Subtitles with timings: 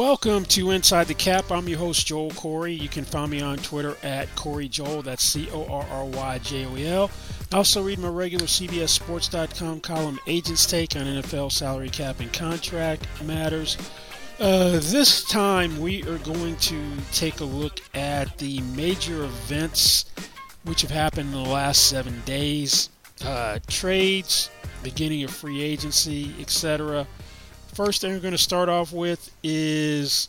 [0.00, 1.52] Welcome to Inside the Cap.
[1.52, 2.74] I'm your host, Joel Corry.
[2.74, 5.02] You can find me on Twitter at Corry Joel.
[5.02, 7.10] That's C O R R Y J O E L.
[7.52, 13.76] Also, read my regular CBSSports.com column, Agents Take on NFL salary cap and contract matters.
[14.38, 16.82] Uh, this time, we are going to
[17.12, 20.06] take a look at the major events
[20.64, 22.88] which have happened in the last seven days
[23.22, 24.48] uh, trades,
[24.82, 27.06] beginning of free agency, etc.
[27.82, 30.28] First thing we're going to start off with is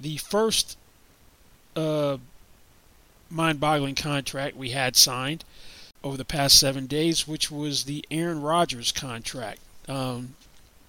[0.00, 0.78] the first
[1.76, 2.16] uh,
[3.28, 5.44] mind boggling contract we had signed
[6.02, 9.60] over the past seven days, which was the Aaron Rodgers contract.
[9.88, 10.36] Um,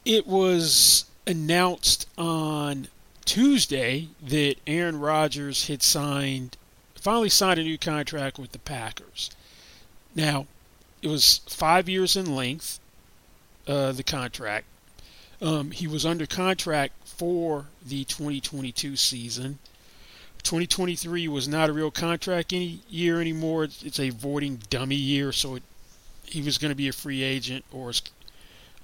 [0.05, 2.87] it was announced on
[3.25, 6.55] Tuesday that Aaron Rodgers had signed,
[6.95, 9.29] finally signed a new contract with the Packers.
[10.15, 10.45] Now,
[11.01, 12.79] it was five years in length,
[13.67, 14.67] uh, the contract.
[15.41, 19.59] Um, he was under contract for the 2022 season.
[20.43, 23.63] 2023 was not a real contract any year anymore.
[23.63, 25.63] It's a voiding dummy year, so it,
[26.23, 27.91] he was going to be a free agent or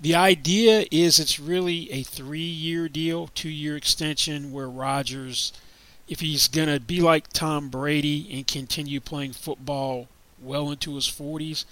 [0.00, 5.52] the idea is it's really a three-year deal, two-year extension where Rodgers,
[6.08, 10.08] if he's going to be like Tom Brady and continue playing football
[10.40, 11.64] well into his 40s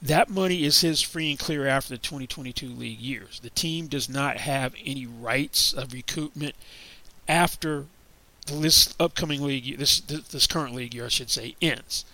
[0.01, 3.41] that money is his free and clear after the 2022 league years.
[3.41, 6.53] The team does not have any rights of recoupment
[7.29, 7.87] after
[8.47, 12.05] this upcoming league, this this current league year, I should say, ends.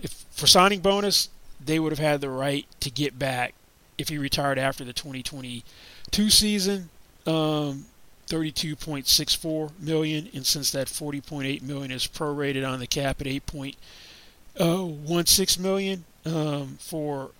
[0.00, 1.28] if for signing bonus,
[1.62, 3.54] they would have had the right to get back
[3.98, 6.88] if he retired after the 2022 season.
[7.26, 7.86] Um,
[8.28, 16.04] 32.64 million, and since that 40.8 million is prorated on the cap at 8.16 million,
[16.24, 17.30] um, for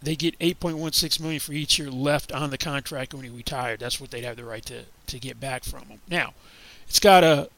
[0.00, 3.80] they get 8.16 million for each year left on the contract when he retired.
[3.80, 6.00] That's what they'd have the right to to get back from him.
[6.08, 6.34] Now,
[6.86, 7.48] it's got a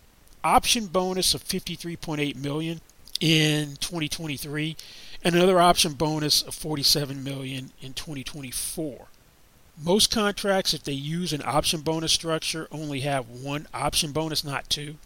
[0.43, 2.81] option bonus of 53.8 million
[3.21, 4.75] in 2023
[5.23, 9.07] and another option bonus of 47 million in 2024.
[9.83, 14.69] Most contracts, if they use an option bonus structure, only have one option bonus, not
[14.69, 14.97] two.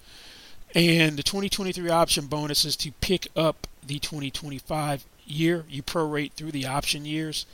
[0.74, 5.64] And the 2023 option bonus is to pick up the 2025 year.
[5.68, 7.46] You prorate through the option years,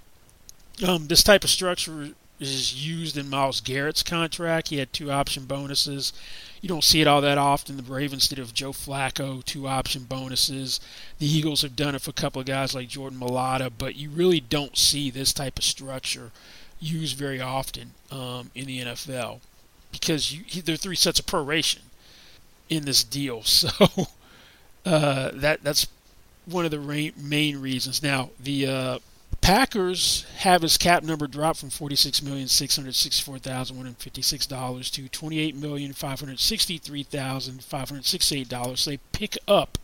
[0.86, 4.69] Um, this type of structure is used in Myles Garrett's contract.
[4.69, 6.13] He had two option bonuses.
[6.62, 7.78] You don't see it all that often.
[7.78, 10.80] The Ravens did it with Joe Flacco, two option bonuses.
[11.19, 14.10] The Eagles have done it for a couple of guys like Jordan Mailata, but you
[14.10, 16.31] really don't see this type of structure
[16.80, 19.40] used very often um, in the NFL
[19.92, 21.80] because you, there are three sets of proration
[22.69, 23.44] in this deal.
[24.88, 25.88] So uh, that that's
[26.45, 28.01] one of the main reasons.
[28.01, 29.00] Now the uh,
[29.47, 33.99] Packers have his cap number drop from forty-six million six hundred sixty-four thousand one hundred
[33.99, 38.81] fifty-six dollars to twenty-eight million five hundred sixty-three thousand five hundred sixty-eight dollars.
[38.81, 39.77] So they pick up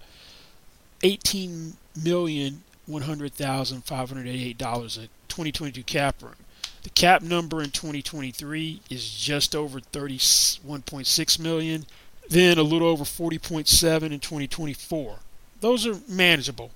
[1.01, 6.35] eighteen million one hundred thousand five hundred eighty-eight dollars a 2022 cap room.
[6.83, 11.85] The cap number in 2023 is just over 31.6 million,
[12.27, 15.19] then a little over 40.7 in 2024.
[15.61, 16.71] Those are manageable.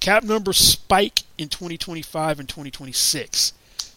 [0.00, 3.52] Cap numbers spike in 2025 and 2026.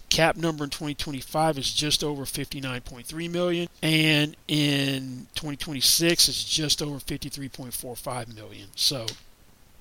[0.10, 6.98] Cap number in 2025 is just over 59.3 million, and in 2026 it's just over
[6.98, 8.68] 53.45 million.
[8.76, 9.08] So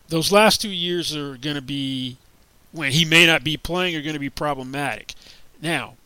[0.08, 2.16] those last two years are going to be
[2.70, 5.14] when he may not be playing are going to be problematic.
[5.60, 5.96] Now,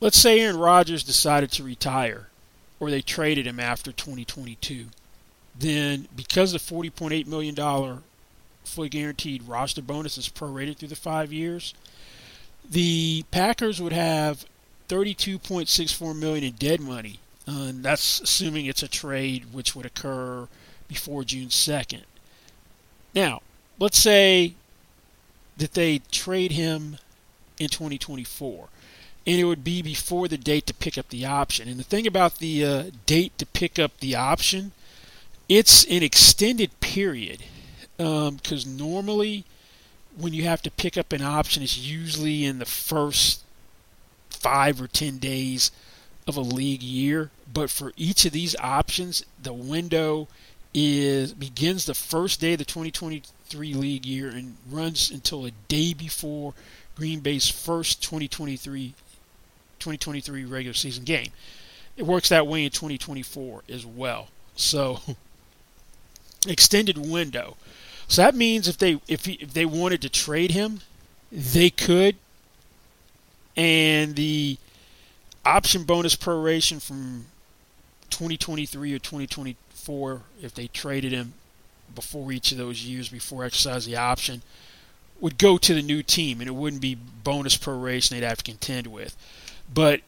[0.00, 2.28] let's say Aaron Rodgers decided to retire,
[2.80, 4.86] or they traded him after 2022.
[5.56, 7.98] Then, because the 40.8 million dollar
[8.68, 11.74] fully guaranteed roster bonus is prorated through the five years,
[12.68, 14.44] the Packers would have
[14.88, 17.20] 32.64 million in dead money.
[17.46, 20.48] Uh, and that's assuming it's a trade which would occur
[20.86, 22.02] before June 2nd.
[23.14, 23.40] Now,
[23.78, 24.54] let's say
[25.56, 26.98] that they trade him
[27.58, 28.68] in 2024
[29.26, 31.68] and it would be before the date to pick up the option.
[31.68, 34.72] And the thing about the uh, date to pick up the option,
[35.50, 37.42] it's an extended period
[37.98, 39.44] because um, normally
[40.16, 43.42] when you have to pick up an option, it's usually in the first
[44.30, 45.70] five or ten days
[46.26, 47.30] of a league year.
[47.52, 50.28] But for each of these options, the window
[50.74, 55.94] is begins the first day of the 2023 league year and runs until a day
[55.94, 56.54] before
[56.94, 58.94] Green Bay's first 2023
[59.78, 61.30] 2023 regular season game.
[61.96, 64.28] It works that way in 2024 as well.
[64.54, 65.00] So
[66.46, 67.56] extended window.
[68.08, 70.80] So that means if they if he, if they wanted to trade him,
[71.30, 72.16] they could.
[73.56, 74.56] And the
[75.44, 77.26] option bonus proration from
[78.10, 79.56] 2023 or 2024
[79.88, 81.32] 2024, if they traded him
[81.94, 84.42] before each of those years, before exercising the option,
[85.20, 88.44] would go to the new team, and it wouldn't be bonus proration they'd have to
[88.44, 89.16] contend with.
[89.72, 90.02] But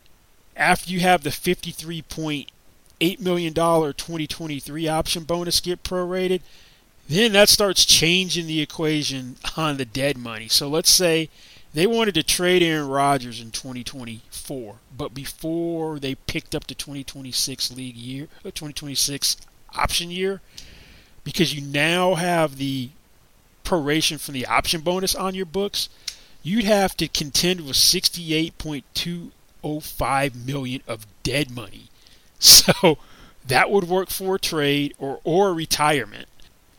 [0.57, 6.43] after you have the 53.8 million dollar 2023 option bonus get prorated,
[7.11, 10.47] then that starts changing the equation on the dead money.
[10.47, 11.29] So let's say
[11.75, 17.73] they wanted to trade Aaron Rodgers in 2024, but before they picked up the 2026
[17.73, 19.39] league year, uh, 2026
[19.75, 20.41] option year,
[21.25, 22.91] because you now have the
[23.65, 25.89] proration from the option bonus on your books,
[26.45, 31.87] you'd have to contend with 68.205 million of dead money.
[32.43, 32.97] So
[33.47, 36.27] that would work for a trade or or retirement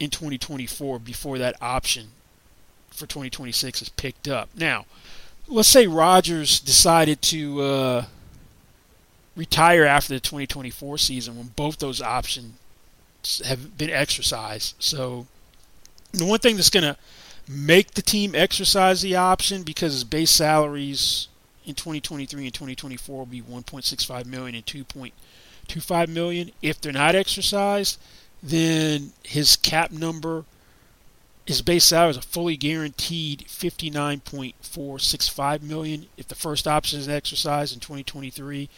[0.01, 2.07] in 2024 before that option
[2.89, 4.49] for 2026 is picked up.
[4.55, 4.85] Now,
[5.47, 8.05] let's say Rodgers decided to uh,
[9.35, 12.55] retire after the 2024 season when both those options
[13.45, 14.73] have been exercised.
[14.79, 15.27] So,
[16.13, 16.97] the one thing that's going to
[17.47, 21.27] make the team exercise the option because his base salaries
[21.63, 26.51] in 2023 and 2024 will be 1.65 million and 2.25 million.
[26.63, 27.99] If they're not exercised,
[28.41, 30.45] then his cap number
[31.45, 36.05] his base salary is a fully guaranteed 59.465 million.
[36.15, 38.69] If the first option is exercised in 2023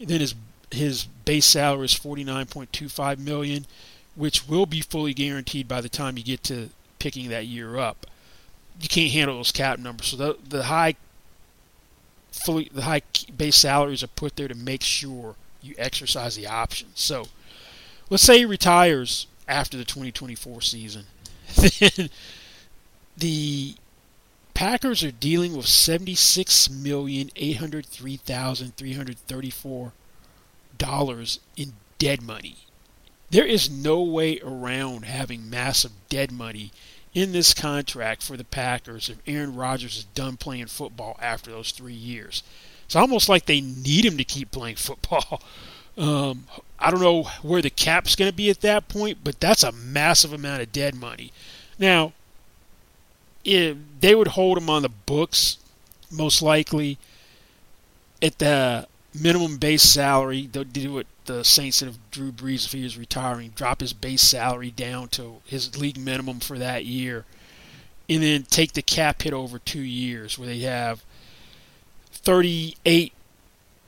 [0.00, 0.34] then his
[0.70, 3.66] his base salary is 49.25 million
[4.14, 8.06] which will be fully guaranteed by the time you get to picking that year up.
[8.80, 10.08] You can't handle those cap numbers.
[10.08, 10.96] So the, the high
[12.32, 13.02] fully the high
[13.36, 16.88] base salaries are put there to make sure you exercise the option.
[16.94, 17.26] So
[18.10, 21.06] let's say he retires after the 2024 season
[21.80, 22.10] then
[23.16, 23.74] the
[24.54, 29.92] Packers are dealing with seventy-six million eight hundred three thousand three hundred thirty-four
[30.76, 32.56] dollars in dead money.
[33.30, 36.72] There is no way around having massive dead money
[37.14, 41.70] in this contract for the Packers if Aaron Rodgers is done playing football after those
[41.70, 42.42] three years.
[42.84, 45.42] It's almost like they need him to keep playing football.
[45.98, 46.44] Um,
[46.80, 49.72] I don't know where the cap's going to be at that point, but that's a
[49.72, 51.32] massive amount of dead money.
[51.78, 52.12] Now,
[53.44, 55.58] if they would hold him on the books,
[56.10, 56.98] most likely
[58.22, 60.48] at the minimum base salary.
[60.50, 63.92] They'll do what the Saints did of Drew Brees if he was retiring, drop his
[63.92, 67.24] base salary down to his league minimum for that year,
[68.08, 71.04] and then take the cap hit over two years, where they have
[72.12, 73.12] 38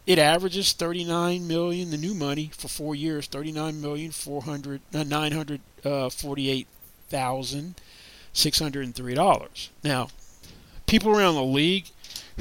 [0.05, 6.67] it averages 39 million the new money for four years 39 million 400 uh, 948
[7.11, 7.75] thousand
[8.33, 9.69] six hundred and three dollars.
[9.83, 10.07] Now,
[10.87, 11.85] people around the league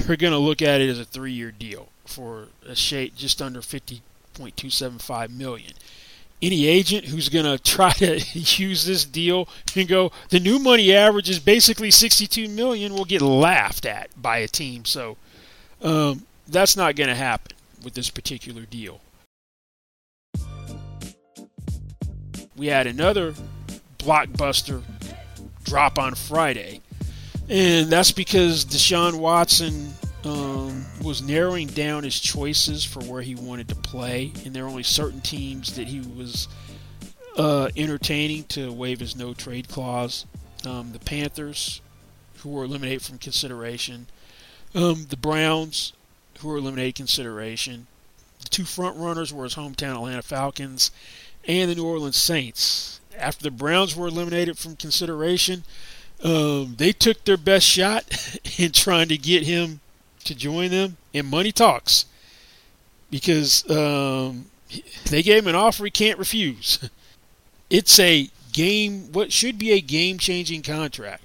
[0.09, 3.61] are going to look at it as a three-year deal for a shade just under
[3.61, 4.03] fifty
[4.35, 5.73] point two seven five million.
[6.43, 10.95] Any agent who's going to try to use this deal and go, the new money
[10.95, 14.87] average is basically 62 million, will get laughed at by a team.
[14.87, 15.19] So
[15.83, 19.01] um, that's not going to happen with this particular deal.
[22.57, 23.35] We had another
[24.03, 24.83] blockbuster
[25.65, 26.81] drop on Friday.
[27.49, 29.93] And that's because Deshaun Watson
[30.25, 34.71] um, was narrowing down his choices for where he wanted to play, and there were
[34.71, 36.49] only certain teams that he was
[37.37, 40.27] uh, entertaining to waive his no trade clause.
[40.67, 41.81] Um, the Panthers,
[42.39, 44.07] who were eliminated from consideration,
[44.75, 45.93] Um, the Browns,
[46.39, 47.87] who were eliminated consideration.
[48.43, 50.93] The two front runners were his hometown Atlanta Falcons
[51.45, 53.00] and the New Orleans Saints.
[53.21, 55.65] After the Browns were eliminated from consideration,
[56.23, 58.05] um, they took their best shot
[58.59, 59.81] in trying to get him
[60.25, 60.97] to join them.
[61.15, 62.07] And money talks
[63.11, 64.47] because um,
[65.11, 66.79] they gave him an offer he can't refuse.
[67.71, 71.23] It's a game, what should be a game-changing contract.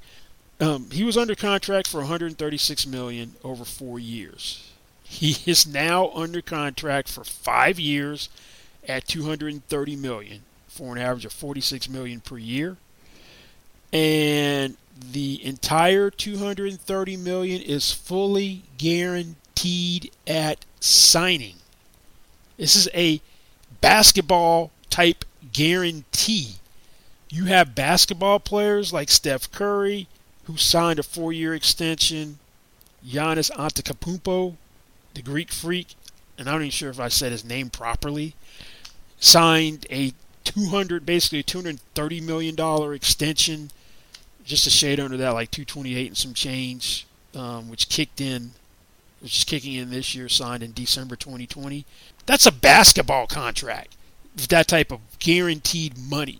[0.60, 4.72] Um, he was under contract for 136 million over four years.
[5.04, 8.30] He is now under contract for five years
[8.88, 10.42] at 230 million
[10.75, 12.75] for an average of 46 million per year.
[13.94, 21.55] And the entire 230 million is fully guaranteed at signing.
[22.58, 23.22] This is a
[23.79, 26.55] basketball type guarantee.
[27.29, 30.08] You have basketball players like Steph Curry,
[30.44, 32.39] who signed a four year extension,
[33.05, 34.55] Giannis Antetokounmpo,
[35.13, 35.96] the Greek freak,
[36.38, 38.36] and I'm not even sure if I said his name properly,
[39.20, 40.13] signed a
[40.46, 43.72] 200, basically a 230 million dollar extension,
[44.44, 48.52] just a shade under that, like 228 and some change, um, which kicked in,
[49.22, 51.86] which is kicking in this year, signed in December 2020.
[52.25, 53.96] That's a basketball contract,
[54.50, 56.40] that type of guaranteed money.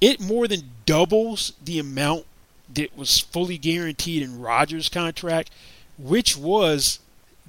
[0.00, 2.26] It more than doubles the amount
[2.72, 5.50] that was fully guaranteed in Rodgers' contract,
[5.98, 6.98] which was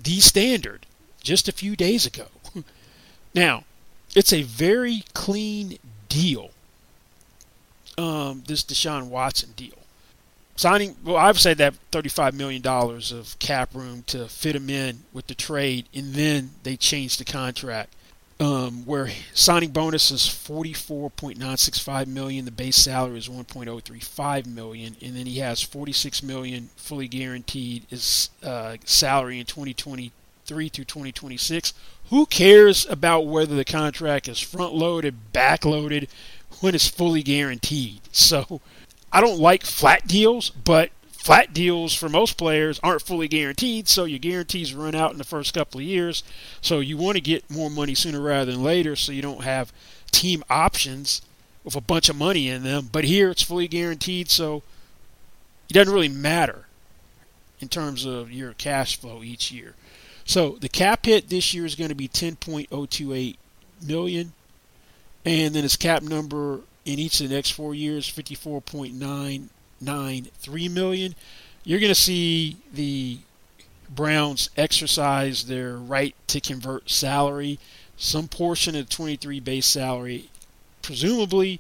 [0.02, 0.86] the standard
[1.22, 2.28] just a few days ago.
[3.36, 3.64] now,
[4.18, 5.78] it's a very clean
[6.10, 6.50] deal.
[8.00, 9.78] Um, this Deshaun Watson deal.
[10.56, 15.28] Signing, well, I've said that $35 million of cap room to fit him in with
[15.28, 17.94] the trade, and then they changed the contract
[18.40, 25.26] um, where signing bonus is 44.965 million the base salary is 1.035 million and then
[25.26, 31.74] he has 46 million fully guaranteed his uh, salary in 2023 through 2026
[32.10, 36.08] who cares about whether the contract is front loaded back loaded
[36.62, 38.62] when it's fully guaranteed so
[39.12, 40.92] i don't like flat deals but
[41.28, 45.26] flat deals for most players aren't fully guaranteed, so your guarantees run out in the
[45.26, 46.24] first couple of years.
[46.62, 49.74] So you want to get more money sooner rather than later so you don't have
[50.10, 51.22] team options
[51.66, 52.88] with a bunch of money in them.
[52.90, 54.64] But here it's fully guaranteed, so
[55.70, 56.68] it doesn't really matter
[57.60, 59.76] in terms of your cash flow each year.
[60.28, 63.38] So the cap hit this year is going to be 10.028
[63.82, 64.34] million,
[65.26, 70.28] and then his cap number in each of the next four years 54.9 nine.
[71.64, 73.20] You're going to see the
[73.90, 77.60] Browns exercise their right to convert salary.
[77.96, 80.30] Some portion of the 23 base salary,
[80.82, 81.60] presumably,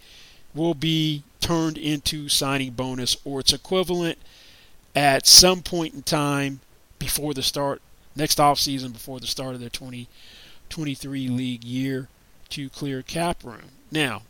[0.54, 4.18] will be turned into signing bonus or its equivalent
[4.96, 6.60] at some point in time
[7.00, 7.82] before the start
[8.18, 12.10] next off season before the start of their 2023 league year
[12.50, 13.72] to clear cap room.
[13.92, 14.24] Now,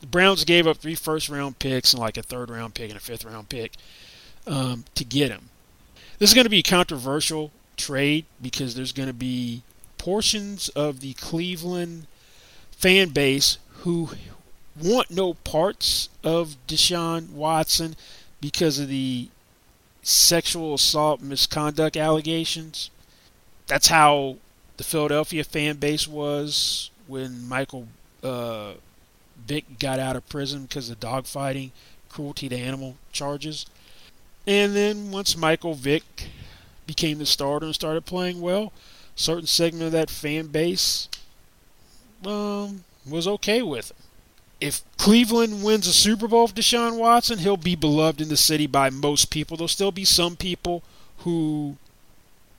[0.00, 2.96] the Browns gave up three first round picks and like a third round pick and
[2.96, 3.72] a fifth round pick
[4.46, 5.48] um, to get him.
[6.18, 9.62] This is going to be a controversial trade because there's going to be
[9.98, 12.06] portions of the Cleveland
[12.70, 14.10] fan base who
[14.80, 17.96] want no parts of Deshaun Watson
[18.40, 19.28] because of the
[20.02, 22.90] sexual assault misconduct allegations.
[23.66, 24.36] That's how
[24.76, 27.88] the Philadelphia fan base was when Michael
[28.22, 28.72] uh,
[29.46, 31.70] Vick got out of prison because of dogfighting,
[32.08, 33.66] cruelty to animal charges.
[34.46, 36.28] And then once Michael Vick
[36.86, 38.72] became the starter and started playing well,
[39.16, 41.08] certain segment of that fan base
[42.26, 43.96] um, was okay with him.
[44.60, 48.66] If Cleveland wins a Super Bowl with Deshaun Watson, he'll be beloved in the city
[48.66, 49.56] by most people.
[49.56, 50.82] There'll still be some people
[51.18, 51.76] who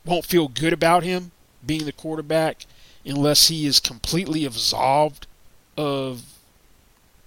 [0.06, 1.32] won't feel good about him
[1.66, 2.66] being the quarterback
[3.06, 5.28] unless he is completely absolved
[5.78, 6.24] of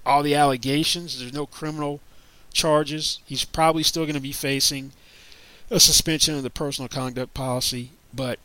[0.07, 1.19] all the allegations.
[1.19, 2.01] There's no criminal
[2.53, 3.21] charges.
[3.25, 4.93] He's probably still going to be facing
[5.71, 7.91] a suspension of the personal conduct policy.
[8.15, 8.39] But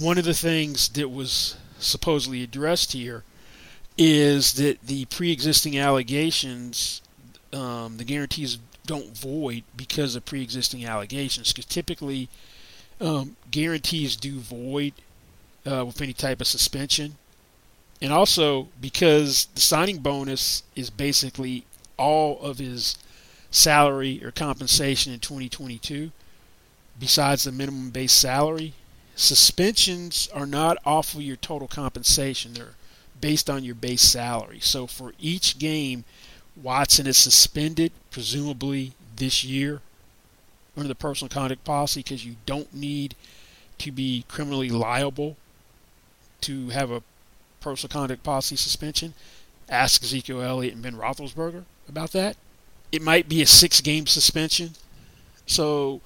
[0.00, 3.22] one of the things that was supposedly addressed here
[3.96, 7.00] is that the pre-existing allegations,
[7.52, 11.52] um, the guarantees don't void because of pre-existing allegations.
[11.52, 12.28] Because typically,
[13.00, 14.92] um, guarantees do void
[15.66, 17.16] uh, with any type of suspension.
[18.00, 21.64] And also because the signing bonus is basically
[21.96, 22.96] all of his
[23.50, 26.10] salary or compensation in 2022,
[26.98, 28.74] besides the minimum base salary.
[29.16, 32.74] Suspensions are not off of your total compensation, they're
[33.20, 34.58] based on your base salary.
[34.60, 36.04] So for each game
[36.60, 39.80] Watson is suspended, presumably this year,
[40.76, 43.14] under the personal conduct policy because you don't need
[43.78, 45.36] to be criminally liable
[46.42, 47.02] to have a
[47.60, 49.14] personal conduct policy suspension.
[49.68, 52.36] Ask Ezekiel Elliott and Ben Roethlisberger about that.
[52.92, 54.72] It might be a six-game suspension,
[55.46, 56.00] so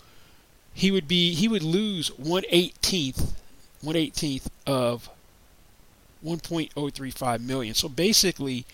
[0.73, 3.35] he would be he would lose one eighteenth
[3.83, 5.11] one eighteenth of
[6.25, 7.75] 1.035 million.
[7.75, 8.65] So basically,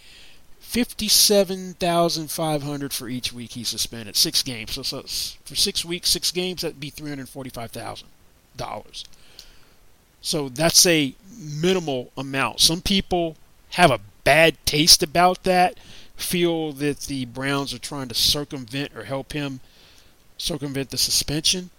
[0.74, 4.16] 57,500 for each week he suspended.
[4.16, 4.72] Six games.
[4.72, 5.02] So, so
[5.44, 9.04] for six weeks, six games, that'd be $345,000.
[10.20, 12.58] So that's a minimal amount.
[12.58, 13.37] Some people
[13.70, 15.78] have a bad taste about that,
[16.16, 19.60] feel that the Browns are trying to circumvent or help him
[20.38, 21.70] circumvent the suspension.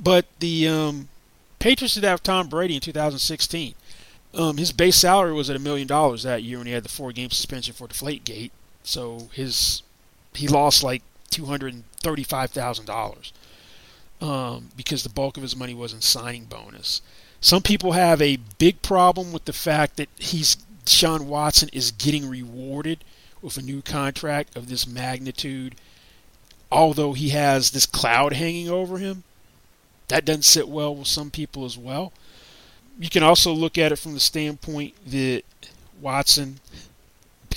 [0.00, 1.10] But the um,
[1.60, 3.76] Patriots did have Tom Brady in 2016.
[4.36, 6.90] Um, his base salary was at a million dollars that year when he had the
[6.90, 8.50] four game suspension for Deflategate.
[8.82, 9.82] So his
[10.34, 13.32] he lost like two hundred and thirty five thousand dollars
[14.20, 17.00] um, because the bulk of his money was in signing bonus.
[17.40, 22.28] Some people have a big problem with the fact that he's Sean Watson is getting
[22.28, 23.04] rewarded
[23.40, 25.76] with a new contract of this magnitude,
[26.70, 29.24] although he has this cloud hanging over him.
[30.08, 32.12] That doesn't sit well with some people as well
[32.98, 35.42] you can also look at it from the standpoint that
[36.00, 36.60] Watson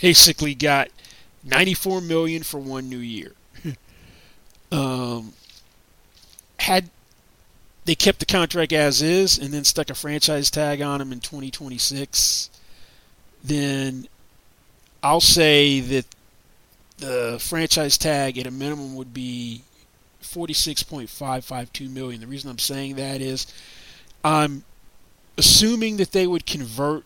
[0.01, 0.89] basically got
[1.43, 3.33] 94 million for one new year.
[4.71, 5.33] um,
[6.59, 6.89] had
[7.85, 11.19] they kept the contract as is and then stuck a franchise tag on him in
[11.19, 12.49] 2026,
[13.43, 14.07] then
[15.01, 16.05] I'll say that
[16.97, 19.63] the franchise tag at a minimum would be
[20.21, 22.21] 46.552 million.
[22.21, 23.47] The reason I'm saying that is
[24.23, 24.63] I'm
[25.39, 27.03] assuming that they would convert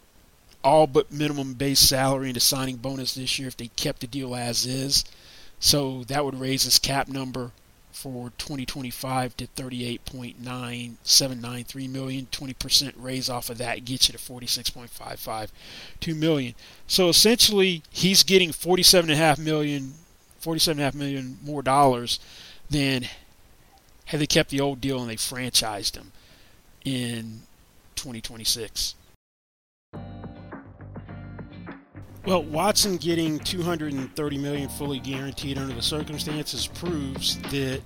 [0.64, 4.36] all but minimum base salary into signing bonus this year if they kept the deal
[4.36, 5.06] as is.
[5.60, 7.52] So that would raise his cap number
[7.92, 12.28] for 2025 to 38.9793 million.
[12.32, 16.56] 20% raise off of that gets you to 46.552 million.
[16.88, 19.94] So essentially, he's getting 47.5 million,
[20.42, 22.20] 47.5 million more dollars
[22.70, 23.06] than
[24.06, 26.12] had they kept the old deal and they franchised him
[26.84, 27.44] in
[27.96, 28.96] 2026.
[32.26, 37.82] Well, Watson getting 230 million fully guaranteed under the circumstances proves that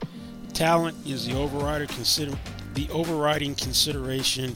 [0.54, 2.38] talent is the overrider consider
[2.76, 4.56] the overriding consideration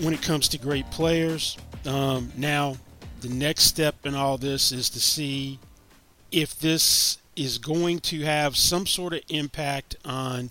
[0.00, 1.56] when it comes to great players.
[1.86, 2.76] Um, now,
[3.22, 5.58] the next step in all this is to see
[6.30, 10.50] if this is going to have some sort of impact on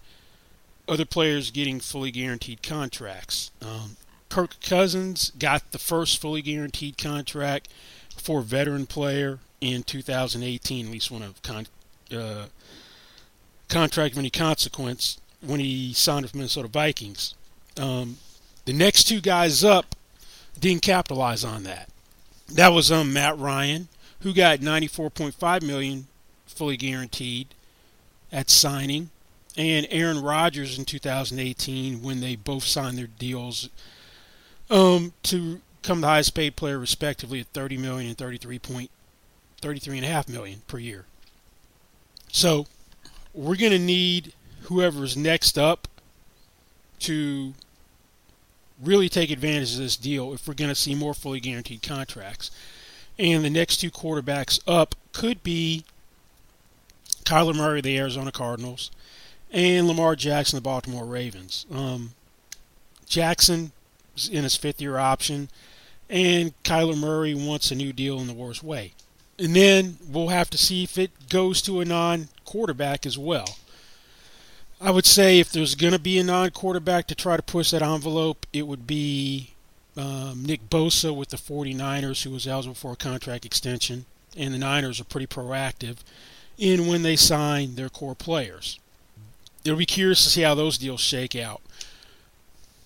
[0.87, 3.51] other players getting fully guaranteed contracts.
[3.61, 3.97] Um,
[4.35, 7.69] Kirk Cousins got the first fully guaranteed contract
[8.17, 11.67] for veteran player in 2018, at least one of con-
[12.13, 12.47] uh,
[13.69, 17.33] contract of any consequence when he signed with Minnesota Vikings.
[17.79, 18.17] Um,
[18.65, 19.95] the next two guys up
[20.59, 21.87] didn't capitalize on that.
[22.51, 23.87] That was um, Matt Ryan,
[24.19, 26.07] who got 94.5 million
[26.45, 27.55] fully guaranteed
[28.33, 29.11] at signing,
[29.55, 33.69] and Aaron Rodgers in 2018 when they both signed their deals
[34.69, 38.91] um, to come the highest paid player respectively at 30 million and 33 point
[39.61, 41.05] 33 and a half million per year.
[42.31, 42.67] So
[43.33, 45.87] we're going to need whoever's next up
[46.99, 47.53] to
[48.81, 52.51] really take advantage of this deal if we're going to see more fully guaranteed contracts.
[53.17, 55.85] And the next two quarterbacks up could be
[57.23, 58.91] Kyler Murray, the Arizona Cardinals,
[59.51, 61.65] and Lamar Jackson, the Baltimore Ravens.
[61.71, 62.11] Um,
[63.07, 63.71] Jackson
[64.31, 65.49] in his fifth year option,
[66.09, 68.93] and Kyler Murray wants a new deal in the worst way.
[69.37, 73.57] And then we'll have to see if it goes to a non quarterback as well.
[74.79, 77.71] I would say if there's going to be a non quarterback to try to push
[77.71, 79.51] that envelope, it would be
[79.97, 84.05] um, Nick Bosa with the 49ers, who was eligible for a contract extension.
[84.37, 85.97] And the Niners are pretty proactive
[86.57, 88.79] in when they sign their core players.
[89.63, 91.61] It'll be curious to see how those deals shake out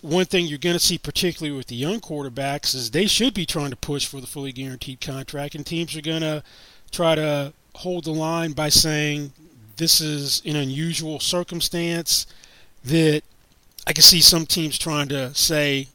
[0.02, 3.46] one thing you're going to see, particularly with the young quarterbacks, is they should be
[3.46, 6.44] trying to push for the fully guaranteed contract, and teams are going to
[6.92, 9.32] try to hold the line by saying
[9.78, 12.26] this is an unusual circumstance
[12.84, 13.24] that
[13.88, 15.88] I can see some teams trying to say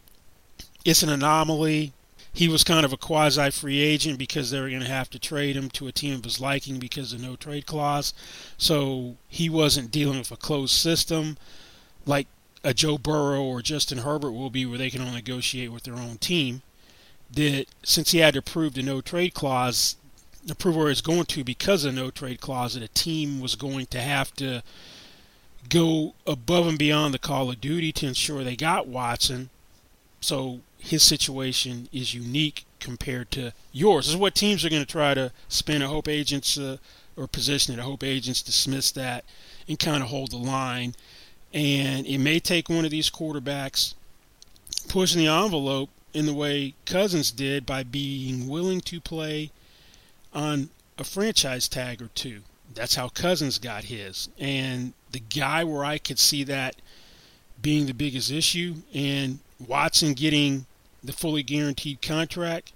[0.85, 1.93] it's an anomaly.
[2.33, 5.19] He was kind of a quasi free agent because they were going to have to
[5.19, 8.13] trade him to a team of his liking because of no trade clause.
[8.59, 11.37] So he wasn't dealing with a closed system
[12.07, 12.27] like
[12.65, 15.95] a Joe Burrow or Justin Herbert will be where they can only negotiate with their
[15.95, 16.63] own team.
[17.31, 19.97] That since he had to prove the no trade clause,
[20.51, 23.55] approve where it's going to because of the no trade clause, that a team was
[23.55, 24.63] going to have to
[25.69, 29.51] go above and beyond the call of duty to ensure they got Watson.
[30.21, 34.07] So his situation is unique compared to yours.
[34.07, 35.83] This is what teams are going to try to spin.
[35.83, 36.79] I hope agents uh,
[37.17, 37.81] or position it.
[37.81, 39.25] I hope agents dismiss that
[39.69, 40.95] and kind of hold the line.
[41.55, 43.95] And it may take one of these quarterbacks
[44.89, 49.51] pushing the envelope in the way Cousins did by being willing to play
[50.33, 52.41] on a franchise tag or two.
[52.75, 54.29] That's how Cousins got his.
[54.39, 56.77] And the guy where I could see that
[57.63, 60.67] being the biggest issue and Watson getting
[61.05, 62.73] the fully guaranteed contract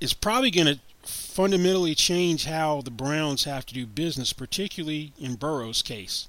[0.00, 5.34] is probably going to fundamentally change how the Browns have to do business, particularly in
[5.34, 6.28] Burrow's case.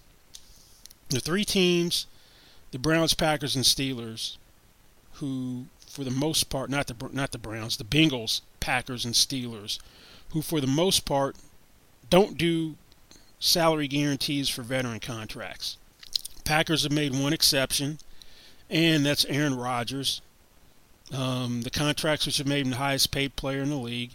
[1.09, 2.05] The three teams,
[2.71, 4.37] the Browns, Packers, and Steelers,
[5.13, 9.79] who for the most part, not the not the Browns, the Bengals, Packers, and Steelers,
[10.31, 11.35] who for the most part
[12.09, 12.75] don't do
[13.39, 15.77] salary guarantees for veteran contracts.
[16.43, 17.99] Packers have made one exception,
[18.69, 20.21] and that's Aaron Rodgers.
[21.11, 24.11] Um, the contracts which have made him the highest paid player in the league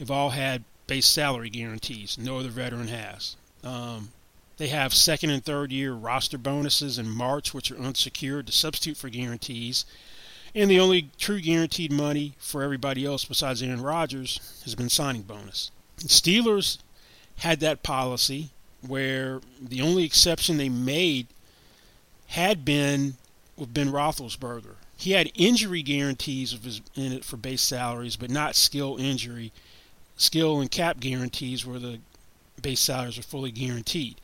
[0.00, 2.18] have all had base salary guarantees.
[2.18, 3.36] No other veteran has.
[3.62, 4.10] Um,
[4.62, 8.96] they have second and third year roster bonuses in March, which are unsecured to substitute
[8.96, 9.84] for guarantees.
[10.54, 15.22] And the only true guaranteed money for everybody else besides Aaron Rodgers has been signing
[15.22, 15.72] bonus.
[15.96, 16.78] The Steelers
[17.38, 18.50] had that policy
[18.86, 21.26] where the only exception they made
[22.28, 23.14] had been
[23.56, 24.76] with Ben Roethlisberger.
[24.96, 29.50] He had injury guarantees his, in it for base salaries, but not skill injury,
[30.16, 31.98] skill and cap guarantees where the
[32.60, 34.20] base salaries are fully guaranteed.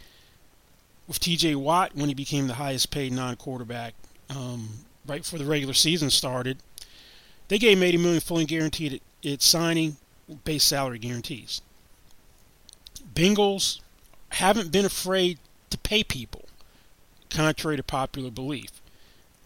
[1.08, 1.54] With T.J.
[1.56, 3.94] Watt, when he became the highest paid non-quarterback,
[4.30, 4.68] um,
[5.06, 6.58] right before the regular season started,
[7.48, 9.96] they gave him 80 million fully guaranteed at, at signing,
[10.44, 11.62] base salary guarantees.
[13.14, 13.80] Bengals
[14.30, 15.38] haven't been afraid
[15.70, 16.44] to pay people,
[17.30, 18.70] contrary to popular belief.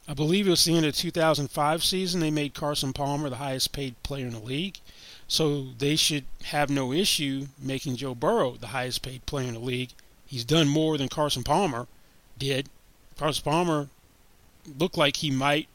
[0.09, 3.37] I believe it was the end of the 2005 season they made Carson Palmer the
[3.37, 4.79] highest paid player in the league.
[5.29, 9.61] So they should have no issue making Joe Burrow the highest paid player in the
[9.61, 9.91] league.
[10.33, 11.87] He's done more than Carson Palmer
[12.39, 12.71] did.
[13.19, 13.91] Carson Palmer
[14.79, 15.69] looked like he might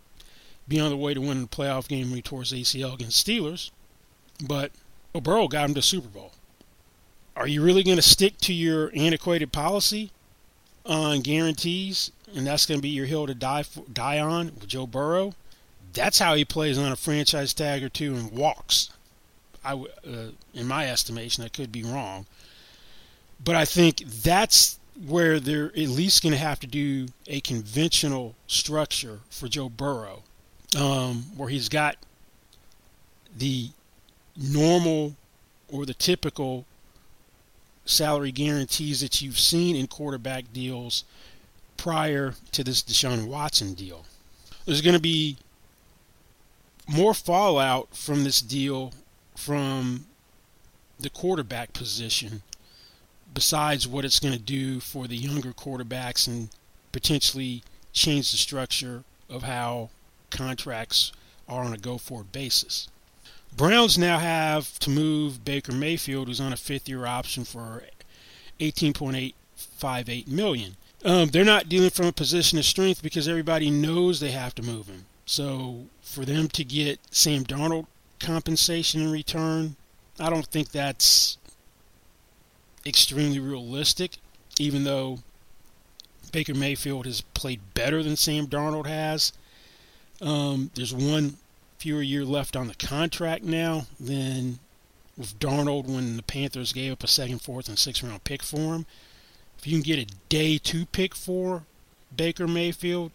[0.68, 3.24] be on the way to winning the playoff game when he tore his ACL against
[3.24, 3.70] Steelers.
[4.44, 4.72] But
[5.14, 6.32] Burrow got him to Super Bowl.
[7.36, 10.10] Are you really going to stick to your antiquated policy
[10.88, 14.70] on guarantees, and that's going to be your hill to die for, die on with
[14.70, 15.36] Joe Burrow?
[15.94, 18.90] That's how he plays on a franchise tag or two and walks.
[19.64, 22.26] I, uh, in my estimation, I could be wrong,
[23.44, 28.36] but I think that's where they're at least going to have to do a conventional
[28.48, 30.24] structure for Joe Burrow,
[30.78, 31.98] um, where he's got
[33.38, 33.70] the
[34.36, 35.16] normal
[35.72, 36.66] or the typical
[37.86, 41.04] salary guarantees that you've seen in quarterback deals
[41.78, 44.06] prior to this Deshaun Watson deal.
[44.66, 45.38] There's going to be
[46.88, 48.94] more fallout from this deal
[49.36, 50.06] from
[51.00, 52.42] the quarterback position
[53.38, 56.50] besides what it's going to do for the younger quarterbacks and
[56.92, 57.62] potentially
[57.94, 59.92] change the structure of how
[60.32, 61.12] contracts
[61.48, 62.88] are on a go forward basis.
[63.56, 67.84] Browns now have to move Baker Mayfield, who's on a fifth year option for
[68.60, 70.76] 18.858 million.
[71.06, 74.64] Um, they're not dealing from a position of strength because everybody knows they have to
[74.64, 75.06] move him.
[75.28, 77.86] So for them to get Sam Darnold
[78.20, 79.76] compensation in return,
[80.20, 81.38] I don't think that's
[82.88, 84.18] extremely realistic,
[84.60, 85.20] even though
[86.32, 89.34] Baker Mayfield has played better than Sam Darnold has.
[90.22, 91.38] Um, there's one
[91.78, 94.60] fewer year left on the contract now than
[95.18, 98.76] with Darnold when the Panthers gave up a second, fourth, and sixth round pick for
[98.76, 98.86] him.
[99.58, 101.64] If you can get a day two pick for
[102.16, 103.12] Baker Mayfield,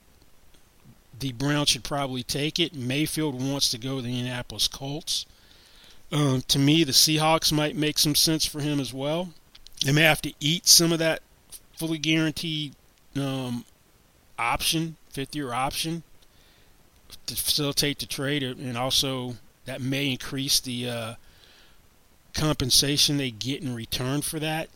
[1.18, 2.74] the Browns should probably take it.
[2.74, 5.26] Mayfield wants to go to the Indianapolis Colts.
[6.10, 9.30] Um, to me, the Seahawks might make some sense for him as well.
[9.84, 11.22] They may have to eat some of that
[11.76, 12.74] fully guaranteed
[13.16, 13.64] um,
[14.38, 16.04] option, fifth year option,
[17.26, 21.14] to facilitate the trade, and also that may increase the uh,
[22.34, 24.68] compensation they get in return for that.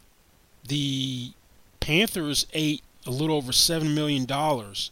[0.67, 1.33] The
[1.79, 4.91] Panthers ate a little over seven million dollars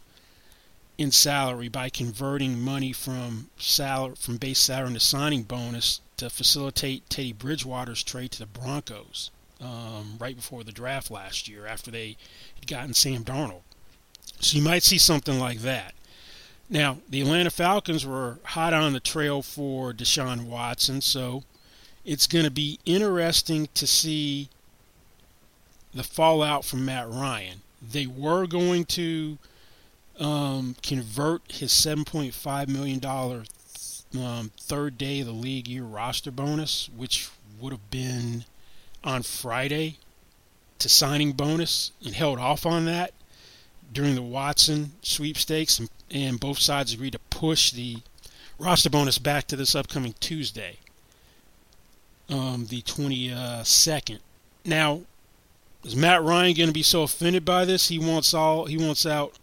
[0.96, 7.10] in salary by converting money from salary from base salary into signing bonus to facilitate
[7.10, 12.16] Teddy Bridgewater's trade to the Broncos um, right before the draft last year after they
[12.54, 13.62] had gotten Sam Darnold.
[14.40, 15.94] So you might see something like that.
[16.68, 21.44] Now, the Atlanta Falcons were hot on the trail for Deshaun Watson, so
[22.04, 24.48] it's going to be interesting to see
[25.92, 27.60] the fallout from Matt Ryan.
[27.80, 29.38] they were going to
[30.18, 33.04] um, convert his $7.5 million
[34.16, 37.28] um, third day of the league year roster bonus, which
[37.60, 38.44] would have been
[39.04, 39.98] on Friday,
[40.78, 43.12] to signing bonus and held off on that
[43.92, 47.98] during the Watson sweepstakes, and, and both sides agreed to push the
[48.58, 50.78] roster bonus back to this upcoming Tuesday,
[52.28, 54.18] um, the 22nd.
[54.64, 55.02] Now,
[55.84, 57.88] is Matt Ryan going to be so offended by this?
[57.88, 59.38] He wants all he wants out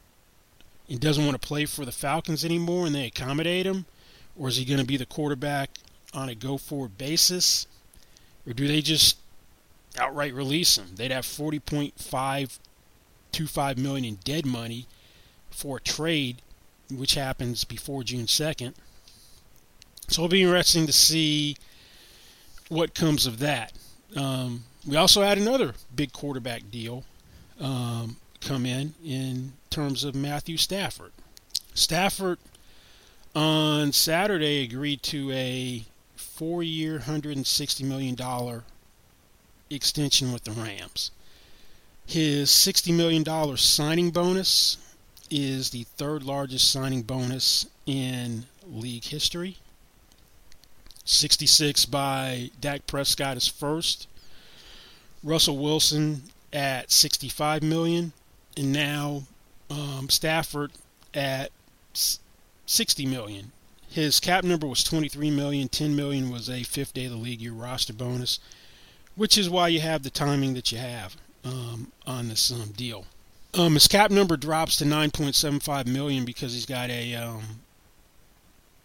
[0.89, 3.85] and doesn't want to play for the Falcons anymore, and they accommodate him,
[4.37, 5.69] or is he going to be the quarterback
[6.13, 7.67] on a go-forward basis,
[8.45, 9.17] or do they just
[9.97, 10.87] outright release him?
[10.95, 14.87] They'd have 40.525 million in dead money
[15.49, 16.41] for a trade,
[16.91, 18.73] which happens before June 2nd.
[20.07, 21.57] So it'll be interesting to see
[22.69, 23.73] what comes of that.
[24.15, 27.03] Um, we also had another big quarterback deal
[27.59, 31.11] um, come in in terms of Matthew Stafford.
[31.73, 32.39] Stafford
[33.33, 38.15] on Saturday agreed to a four-year, $160 million
[39.71, 41.11] extension with the Rams.
[42.05, 44.77] His $60 million signing bonus
[45.29, 49.57] is the third largest signing bonus in league history.
[51.05, 54.07] 66 by Dak Prescott is first.
[55.23, 58.11] Russell Wilson at 65 million,
[58.57, 59.23] and now
[59.69, 60.71] um, Stafford
[61.13, 61.51] at
[62.65, 63.51] 60 million.
[63.89, 65.67] His cap number was 23 million.
[65.67, 68.39] 10 million was a fifth day of the league year roster bonus,
[69.21, 73.05] which is why you have the timing that you have um, on this um, deal.
[73.53, 77.43] Um, his cap number drops to 9.75 million because he's got a um,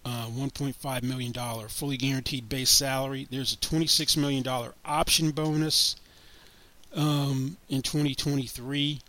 [0.04, 3.26] uh, 1.5 million dollar fully guaranteed base salary.
[3.30, 5.96] There's a 26 million dollar option bonus
[6.94, 9.00] um, in 2023.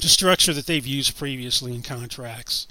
[0.00, 2.68] The structure that they've used previously in contracts.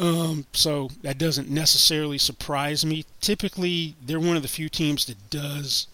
[0.00, 3.04] Um, so that doesn't necessarily surprise me.
[3.20, 5.86] Typically, they're one of the few teams that does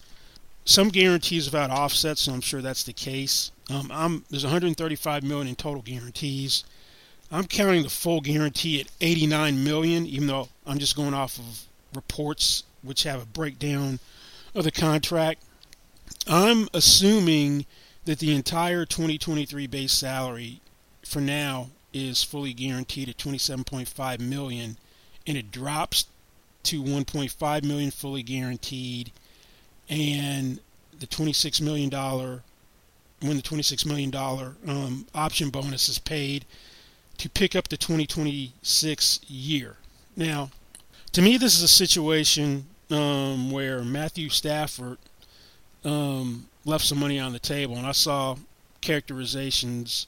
[0.65, 3.51] some guarantees without offsets, so I'm sure that's the case.
[3.69, 6.63] Um, I'm, there's 135 million in total guarantees.
[7.31, 11.65] I'm counting the full guarantee at 89 million, even though I'm just going off of
[11.93, 13.99] reports which have a breakdown
[14.55, 15.43] of the contract.
[16.27, 17.65] I'm assuming
[18.05, 20.61] that the entire 2023 base salary
[21.03, 24.77] for now is fully guaranteed at 27.5 million
[25.27, 26.05] and it drops
[26.63, 29.11] to 1.5 million fully guaranteed
[29.89, 30.59] and
[30.99, 32.43] the 26 million dollar
[33.21, 36.45] when the 26 million dollar um, option bonus is paid
[37.17, 39.75] to pick up the 2026 year.
[40.15, 40.51] Now,
[41.11, 44.97] to me, this is a situation um, where Matthew Stafford
[45.83, 48.37] um, left some money on the table, and I saw
[48.81, 50.07] characterizations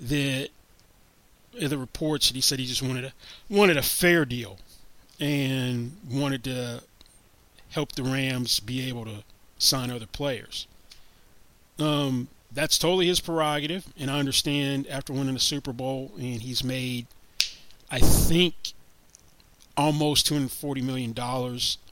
[0.00, 0.50] that
[1.60, 3.12] the reports that he said he just wanted a
[3.48, 4.58] wanted a fair deal
[5.18, 6.82] and wanted to
[7.76, 9.22] help the Rams be able to
[9.58, 10.66] sign other players.
[11.78, 16.64] Um, that's totally his prerogative, and I understand after winning the Super Bowl, and he's
[16.64, 17.06] made,
[17.90, 18.54] I think,
[19.76, 21.14] almost $240 million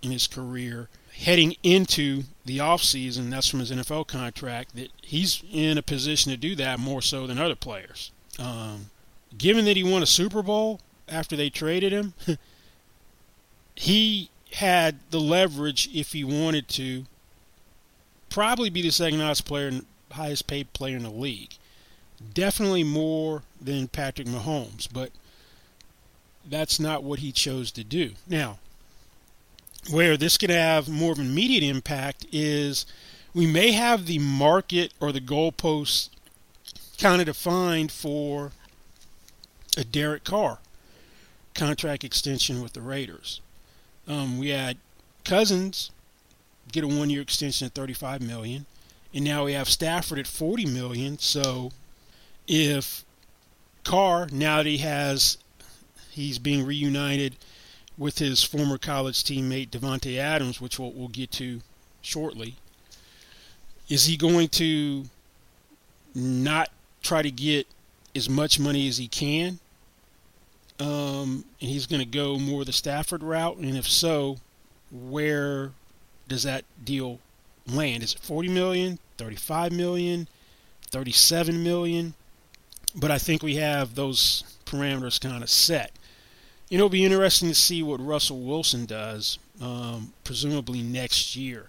[0.02, 5.76] in his career heading into the offseason, that's from his NFL contract, that he's in
[5.76, 8.10] a position to do that more so than other players.
[8.38, 8.86] Um,
[9.36, 12.14] given that he won a Super Bowl after they traded him,
[13.74, 17.04] he had the leverage if he wanted to
[18.30, 19.80] probably be the second highest player,
[20.12, 21.54] highest paid player in the league.
[22.32, 25.10] Definitely more than Patrick Mahomes, but
[26.48, 28.12] that's not what he chose to do.
[28.28, 28.58] Now,
[29.90, 32.86] where this could have more of an immediate impact is
[33.34, 36.10] we may have the market or the goalposts
[36.98, 38.52] kind of defined for
[39.76, 40.58] a Derek Carr
[41.54, 43.40] contract extension with the Raiders.
[44.06, 44.76] Um, we had
[45.24, 45.90] Cousins
[46.72, 48.66] get a one-year extension at 35 million,
[49.12, 51.18] and now we have Stafford at 40 million.
[51.18, 51.70] So
[52.46, 53.04] if
[53.84, 55.38] Carr now that he has
[56.10, 57.36] he's being reunited
[57.98, 61.60] with his former college teammate Davante Adams, which we'll, we'll get to
[62.02, 62.56] shortly.
[63.88, 65.04] Is he going to
[66.14, 66.70] not
[67.02, 67.66] try to get
[68.14, 69.58] as much money as he can?
[70.80, 73.58] Um, and he's going to go more the Stafford route?
[73.58, 74.38] And if so,
[74.90, 75.72] where
[76.28, 77.20] does that deal
[77.66, 78.02] land?
[78.02, 80.28] Is it 40 million, 35 million,
[80.90, 82.14] 37 million?
[82.96, 85.92] But I think we have those parameters kind of set
[86.68, 91.68] you know, it'll be interesting to see what Russell Wilson does, um, presumably next year.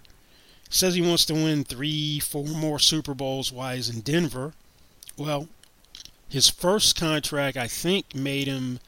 [0.68, 4.52] Says he wants to win three, four more Super Bowls while he's in Denver.
[5.16, 5.48] Well,
[6.28, 8.80] His first contract, I think, made him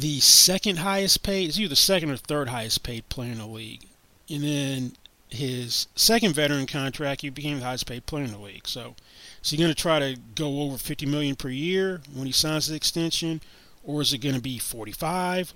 [0.00, 1.48] the second highest paid.
[1.48, 3.86] It's either the second or third highest paid player in the league.
[4.30, 4.92] And then
[5.28, 8.66] his second veteran contract, he became the highest paid player in the league.
[8.66, 8.94] So,
[9.42, 12.66] is he going to try to go over 50 million per year when he signs
[12.66, 13.40] the extension,
[13.84, 15.52] or is it going to be 45?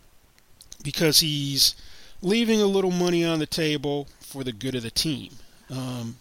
[0.83, 1.75] Because he's
[2.21, 5.33] leaving a little money on the table for the good of the team.
[5.71, 6.17] Um,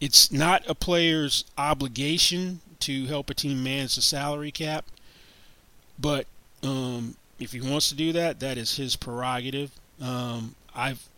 [0.00, 4.86] it's not a player's obligation to help a team manage the salary cap,
[5.98, 6.26] but
[6.62, 9.70] um, if he wants to do that, that is his prerogative.
[10.00, 11.08] Um, I've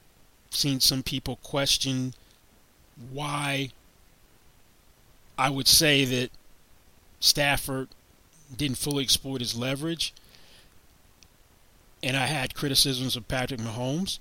[0.50, 2.14] seen some people question
[3.10, 3.70] why
[5.36, 6.30] I would say that
[7.20, 7.88] Stafford
[8.54, 10.14] didn't fully exploit his leverage.
[12.02, 14.18] And I had criticisms of Patrick Mahomes.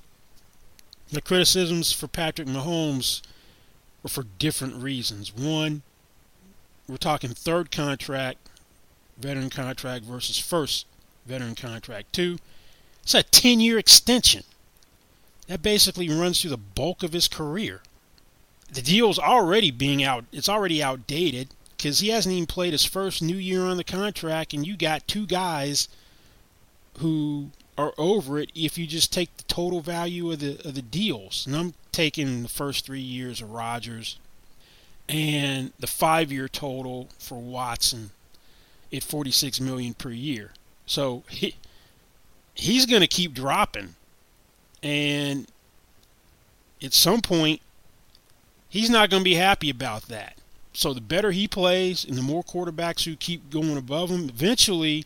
[1.11, 3.21] The criticisms for Patrick Mahomes
[4.01, 5.35] were for different reasons.
[5.35, 5.81] One,
[6.87, 8.49] we're talking third contract,
[9.17, 10.85] veteran contract versus first
[11.25, 12.13] veteran contract.
[12.13, 12.37] too.
[13.01, 14.43] it's a 10 year extension.
[15.47, 17.81] That basically runs through the bulk of his career.
[18.71, 23.21] The deal's already being out, it's already outdated because he hasn't even played his first
[23.21, 25.89] new year on the contract, and you got two guys
[26.99, 30.81] who are over it if you just take the total value of the of the
[30.81, 31.45] deals.
[31.45, 34.17] And I'm taking the first three years of Rodgers
[35.09, 38.11] and the five year total for Watson
[38.91, 40.51] at 46 million per year.
[40.85, 41.55] So he
[42.53, 43.95] he's going to keep dropping,
[44.81, 45.47] and
[46.81, 47.61] at some point
[48.69, 50.37] he's not going to be happy about that.
[50.73, 55.05] So the better he plays, and the more quarterbacks who keep going above him, eventually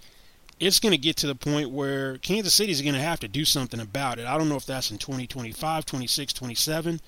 [0.60, 3.28] it's going to get to the point where Kansas City is going to have to
[3.28, 4.26] do something about it.
[4.26, 7.02] I don't know if that's in 2025, 26, 27,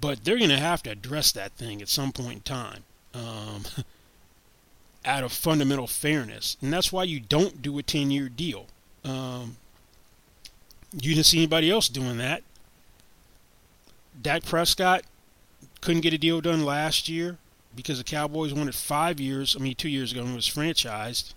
[0.00, 2.84] but they're going to have to address that thing at some point in time
[3.14, 3.62] um,
[5.04, 6.56] out of fundamental fairness.
[6.60, 8.66] And that's why you don't do a 10 year deal.
[9.04, 9.56] Um,
[10.92, 12.42] you didn't see anybody else doing that.
[14.20, 15.02] Dak Prescott
[15.80, 17.36] couldn't get a deal done last year
[17.74, 19.56] because the Cowboys wanted five years.
[19.58, 21.34] I mean, two years ago when it was franchised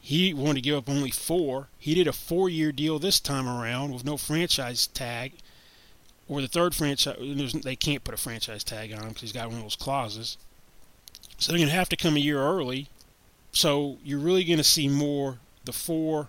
[0.00, 1.68] he wanted to give up only four.
[1.78, 5.32] He did a four year deal this time around with no franchise tag.
[6.26, 7.16] Or the third franchise,
[7.64, 10.38] they can't put a franchise tag on him because he's got one of those clauses.
[11.40, 12.88] So they're going to have to come a year early.
[13.52, 16.28] So you're really going to see more the four,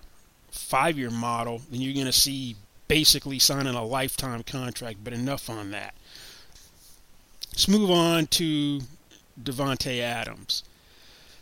[0.50, 2.56] five year model than you're going to see
[2.88, 5.94] basically signing a lifetime contract, but enough on that.
[7.52, 8.82] Let's move on to
[9.42, 10.64] Davante Adams.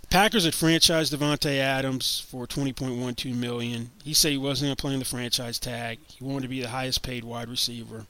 [0.09, 3.91] Packers had franchised Davante Adams for 20.12 million.
[4.03, 5.99] He said he wasn't going to play in the franchise tag.
[6.07, 8.07] He wanted to be the highest paid wide receiver.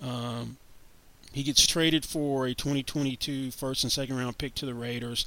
[0.00, 0.56] Um,
[1.32, 5.26] he gets traded for a 2022 first and second round pick to the Raiders,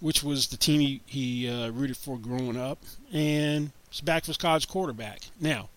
[0.00, 2.78] which was the team he, he uh, rooted for growing up,
[3.12, 5.20] and he's back for his college quarterback.
[5.40, 5.68] Now,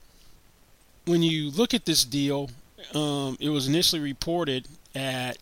[1.05, 2.49] when you look at this deal,
[2.93, 5.37] um, it was initially reported at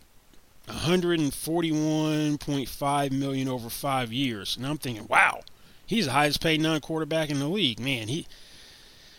[0.68, 4.56] 141.5 million over five years.
[4.56, 5.42] And I'm thinking, wow,
[5.86, 7.80] he's the highest paid non-quarterback in the league.
[7.80, 8.26] Man, he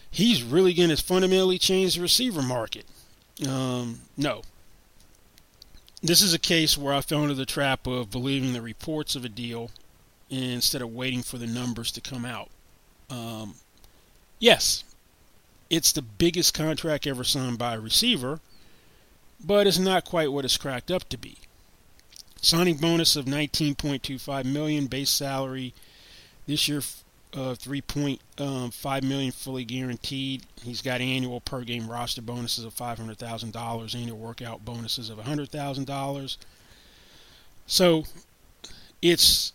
[0.10, 2.86] he's really going to fundamentally change the receiver market.
[3.48, 4.44] Um, no.
[6.04, 9.24] This is a case where I fell into the trap of believing the reports of
[9.24, 9.72] a deal
[10.30, 12.50] instead of waiting for the numbers to come out.
[13.10, 13.56] Um,
[14.38, 14.84] yes,
[15.70, 18.42] it's the biggest contract ever signed by a receiver
[19.44, 21.38] but it's not quite what it's cracked up to be.
[22.42, 25.74] Signing bonus of 19.25 million, base salary
[26.48, 26.82] this year
[27.34, 30.44] uh, 3.5 um, fully guaranteed.
[30.62, 36.38] He's got annual per game roster bonuses of $500,000, annual workout bonuses of $100,000.
[37.66, 38.04] So
[39.02, 39.54] it's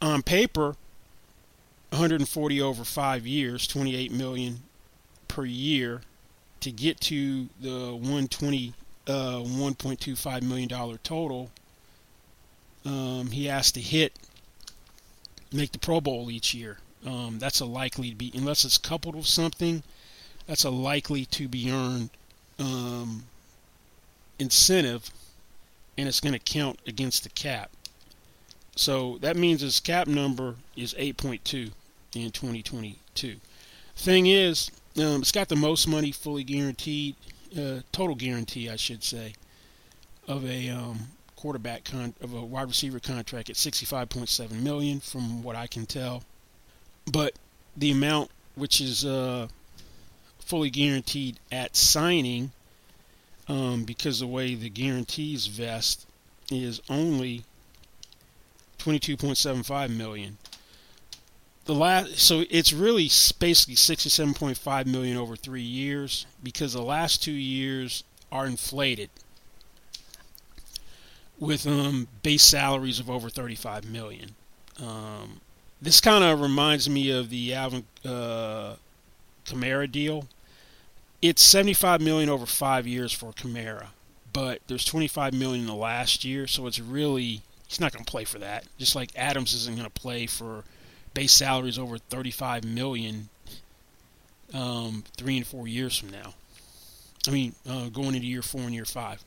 [0.00, 0.76] on paper
[1.90, 4.60] 140 over 5 years, 28 million
[5.28, 6.02] per year
[6.60, 8.74] to get to the 120
[9.06, 11.50] uh, 1.25 million dollar total
[12.84, 14.12] um, he has to hit
[15.52, 16.78] make the pro bowl each year.
[17.06, 19.82] Um, that's a likely to be unless it's coupled with something
[20.46, 22.10] that's a likely to be earned
[22.58, 23.24] um,
[24.38, 25.10] incentive
[25.96, 27.70] and it's going to count against the cap.
[28.76, 31.72] So that means his cap number is 8.2
[32.14, 33.36] in 2022
[34.00, 37.14] thing is um, it's got the most money fully guaranteed,
[37.56, 39.34] uh, total guarantee, I should say,
[40.26, 41.08] of a um,
[41.40, 46.22] quarterback con- of a wide receiver contract at 65.7 million, from what I can tell.
[47.10, 47.34] But
[47.76, 49.48] the amount which is uh,
[50.38, 52.52] fully guaranteed at signing,
[53.48, 56.06] um, because the way the guarantees vest
[56.50, 57.44] is only
[58.78, 60.36] 22.75 million.
[61.64, 67.32] The last, so it's really basically 67.5 million over three years because the last two
[67.32, 69.10] years are inflated
[71.40, 74.34] with um, base salaries of over 35 million.
[74.80, 75.40] Um,
[75.82, 78.74] this kind of reminds me of the Alvin uh,
[79.46, 80.28] Kamara deal.
[81.22, 83.88] It's 75 million over five years for Kamara,
[84.32, 88.10] but there's 25 million in the last year, so it's really he's not going to
[88.10, 88.64] play for that.
[88.78, 90.64] Just like Adams isn't going to play for
[91.14, 93.28] base salaries over 35 million
[94.52, 96.34] um, three and four years from now.
[97.28, 99.22] I mean, uh, going into year four and year five.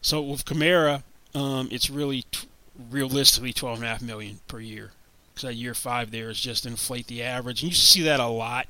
[0.00, 1.02] So with Kamara,
[1.34, 2.48] um, it's really t-
[2.90, 4.92] realistically 12.5 million per year.
[5.34, 8.66] Because year five there is just inflate the average, and you see that a lot.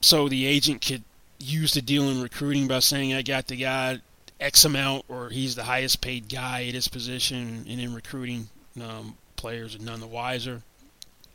[0.00, 1.02] So the agent could
[1.38, 4.00] use the deal in recruiting by saying, "I got the guy
[4.40, 8.48] X amount, or he's the highest paid guy at his position," and in recruiting,
[8.80, 10.62] um, players are none the wiser.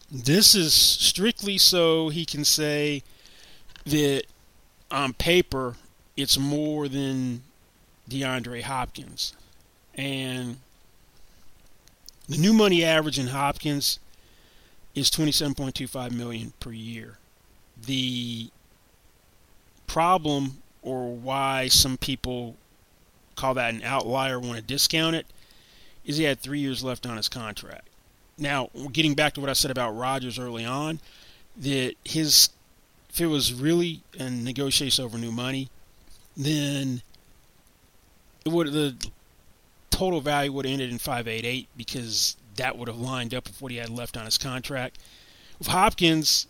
[0.09, 3.03] This is strictly so he can say
[3.85, 4.23] that
[4.89, 5.75] on paper
[6.17, 7.43] it's more than
[8.09, 9.33] DeAndre Hopkins.
[9.95, 10.57] And
[12.29, 13.99] the new money average in Hopkins
[14.95, 17.17] is 27.25 million per year.
[17.85, 18.49] The
[19.87, 22.55] problem or why some people
[23.35, 25.25] call that an outlier want to discount it
[26.05, 27.87] is he had 3 years left on his contract.
[28.37, 30.99] Now, getting back to what I said about Rodgers early on,
[31.57, 32.49] that his
[33.09, 35.69] if it was really a negotiation over new money,
[36.37, 37.01] then
[38.45, 38.95] it would the
[39.91, 43.71] total value would have ended in 588 because that would have lined up with what
[43.71, 44.97] he had left on his contract.
[45.59, 46.47] With Hopkins,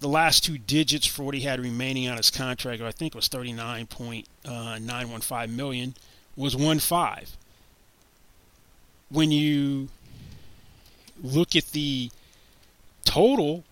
[0.00, 3.16] the last two digits for what he had remaining on his contract, I think it
[3.16, 4.24] was 39.915
[5.32, 5.94] uh, million,
[6.36, 7.30] was 1.5.
[9.10, 9.88] When you
[11.22, 12.10] look at the
[13.04, 13.64] total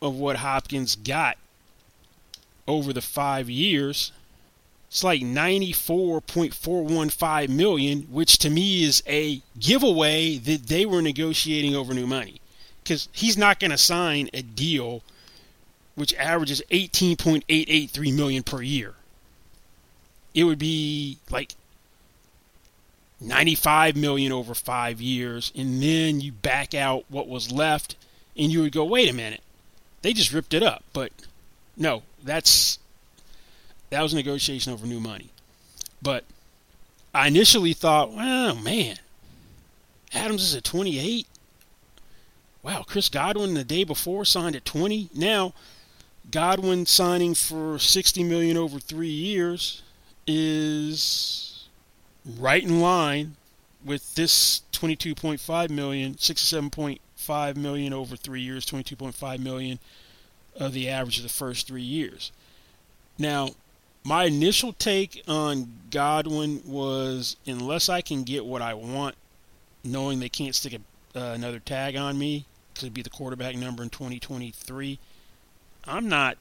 [0.00, 1.36] of what Hopkins got
[2.66, 4.12] over the five years,
[4.92, 11.94] it's like 94.415 million, which to me is a giveaway that they were negotiating over
[11.94, 12.42] new money.
[12.82, 15.02] Because he's not going to sign a deal
[15.94, 18.92] which averages 18.883 million per year.
[20.34, 21.54] It would be like
[23.18, 27.96] 95 million over five years, and then you back out what was left,
[28.36, 29.40] and you would go, wait a minute,
[30.02, 30.84] they just ripped it up.
[30.92, 31.12] But
[31.78, 32.78] no, that's
[33.92, 35.28] that was a negotiation over new money.
[36.00, 36.24] But
[37.14, 38.96] I initially thought, well, man,
[40.14, 41.26] Adams is at 28.
[42.62, 45.10] Wow, Chris Godwin the day before signed at 20.
[45.14, 45.52] Now,
[46.30, 49.82] Godwin signing for 60 million over three years
[50.26, 51.68] is
[52.38, 53.36] right in line
[53.84, 59.78] with this 22.5 million, 67.5 million over three years, 22.5 million
[60.56, 62.32] of the average of the first three years.
[63.18, 63.50] Now,
[64.04, 69.14] my initial take on Godwin was unless I can get what I want,
[69.84, 73.82] knowing they can't stick a, uh, another tag on me, could be the quarterback number
[73.82, 74.98] in 2023,
[75.84, 76.38] I'm not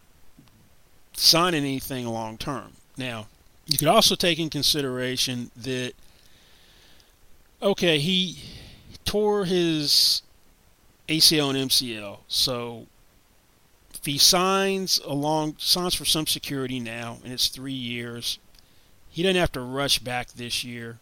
[1.13, 2.73] signing anything long term.
[2.97, 3.27] Now,
[3.65, 5.93] you could also take in consideration that,
[7.61, 8.39] okay, he
[9.05, 10.21] tore his
[11.07, 12.87] ACL and MCL, so
[14.01, 18.39] if he signs along signs for some security now and it's three years,
[19.11, 20.97] he doesn't have to rush back this year.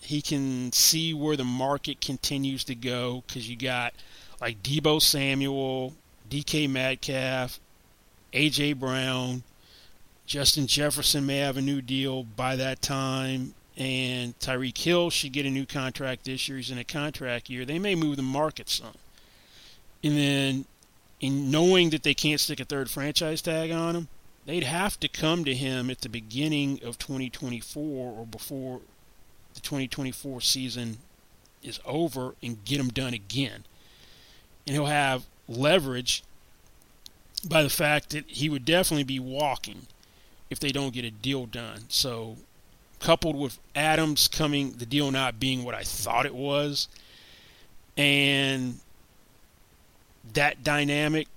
[0.00, 3.94] He can see where the market continues to go because you got
[4.40, 5.94] like Deebo Samuel,
[6.28, 7.60] DK Metcalf,
[8.32, 9.44] AJ Brown,
[10.26, 15.46] Justin Jefferson may have a new deal by that time, and Tyreek Hill should get
[15.46, 16.56] a new contract this year.
[16.58, 17.64] He's in a contract year.
[17.64, 18.94] They may move the market some.
[20.02, 20.64] And then
[21.20, 24.08] in knowing that they can't stick a third franchise tag on him,
[24.46, 28.80] they'd have to come to him at the beginning of 2024 or before
[29.54, 30.98] the 2024 season
[31.62, 33.64] is over and get him done again.
[34.66, 36.22] And he'll have leverage
[37.46, 39.86] by the fact that he would definitely be walking
[40.48, 41.84] if they don't get a deal done.
[41.88, 42.36] So,
[42.98, 46.88] coupled with Adams coming, the deal not being what I thought it was,
[47.96, 48.78] and
[50.34, 51.28] that dynamic,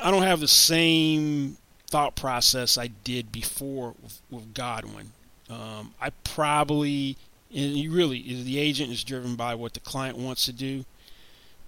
[0.00, 1.56] I don't have the same
[1.88, 3.94] thought process I did before
[4.30, 5.12] with, Godwin.
[5.50, 7.16] Um, I probably,
[7.54, 10.84] and you really, the agent is driven by what the client wants to do.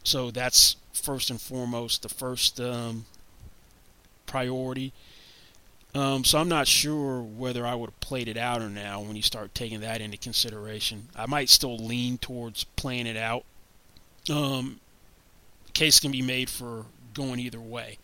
[0.04, 3.06] So that's first and foremost the first um,
[4.26, 4.92] priority.
[5.94, 9.16] Um, so I'm not sure whether I would have played it out or now when
[9.16, 11.08] you start taking that into consideration.
[11.16, 13.44] I might still lean towards playing it out.
[14.30, 14.78] Um,
[15.70, 17.98] case can be made for going either way.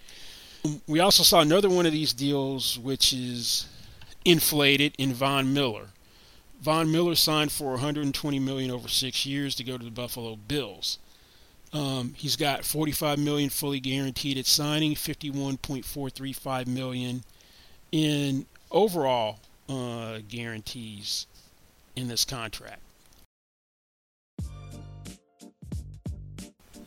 [0.87, 3.67] We also saw another one of these deals, which is
[4.25, 5.89] inflated in Von Miller.
[6.61, 10.99] Von Miller signed for 120 million over six years to go to the Buffalo Bills.
[11.73, 17.23] Um, he's got 45 million fully guaranteed at signing, 51.435 million
[17.93, 21.27] in overall uh, guarantees
[21.95, 22.81] in this contract.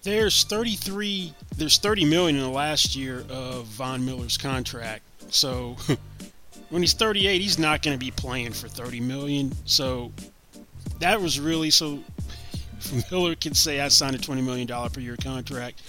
[0.04, 1.34] There's 33.
[1.58, 5.04] There's 30 million in the last year of Von Miller's contract.
[5.30, 5.76] So
[6.70, 9.52] when he's 38, he's not going to be playing for 30 million.
[9.66, 10.12] So
[11.00, 12.00] that was really so
[13.12, 15.82] Miller can say I signed a 20 million dollar per year contract,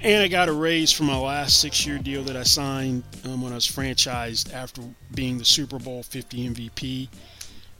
[0.00, 3.52] and I got a raise from my last six-year deal that I signed um, when
[3.52, 4.82] I was franchised after
[5.14, 7.08] being the Super Bowl 50 MVP.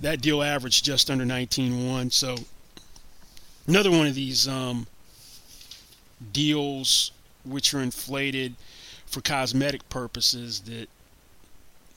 [0.00, 2.12] That deal averaged just under 19-1.
[2.12, 2.36] So
[3.66, 4.86] another one of these um,
[6.32, 7.12] deals
[7.44, 8.54] which are inflated
[9.06, 10.88] for cosmetic purposes that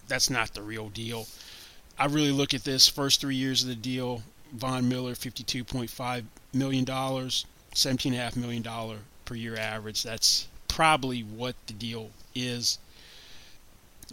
[0.07, 1.27] that's not the real deal.
[1.97, 4.23] I really look at this first three years of the deal.
[4.53, 10.03] Von Miller, $52.5 million, $17.5 million per year average.
[10.03, 12.77] That's probably what the deal is.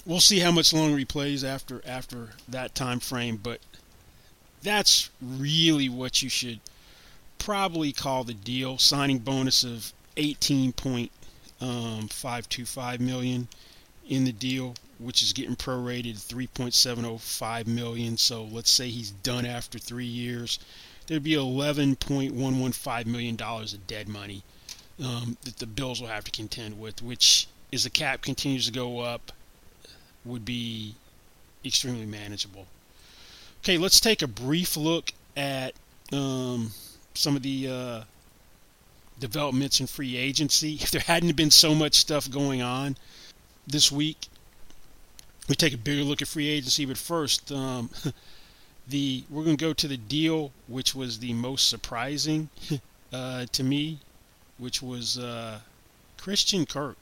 [0.06, 3.60] We'll see how much longer he plays after after that time frame, but
[4.62, 6.60] that's really what you should
[7.38, 8.78] probably call the deal.
[8.78, 13.48] Signing bonus of 18.525 um,
[14.08, 18.16] in the deal, which is getting prorated 3.705 million.
[18.16, 20.58] So let's say he's done after three years,
[21.06, 24.42] there'd be 11.115 million dollars of dead money
[25.02, 28.72] um, that the Bills will have to contend with, which, as the cap continues to
[28.72, 29.32] go up,
[30.24, 30.94] would be
[31.64, 32.66] extremely manageable.
[33.62, 35.74] Okay, let's take a brief look at
[36.12, 36.72] um,
[37.14, 38.00] some of the uh,
[39.20, 40.74] developments in free agency.
[40.80, 42.96] If there hadn't been so much stuff going on
[43.66, 44.28] this week,
[45.48, 46.84] we take a bigger look at free agency.
[46.84, 47.90] But first, um,
[48.88, 52.48] the we're going to go to the deal which was the most surprising
[53.12, 53.98] uh, to me,
[54.58, 55.60] which was uh,
[56.18, 56.98] Christian Kirk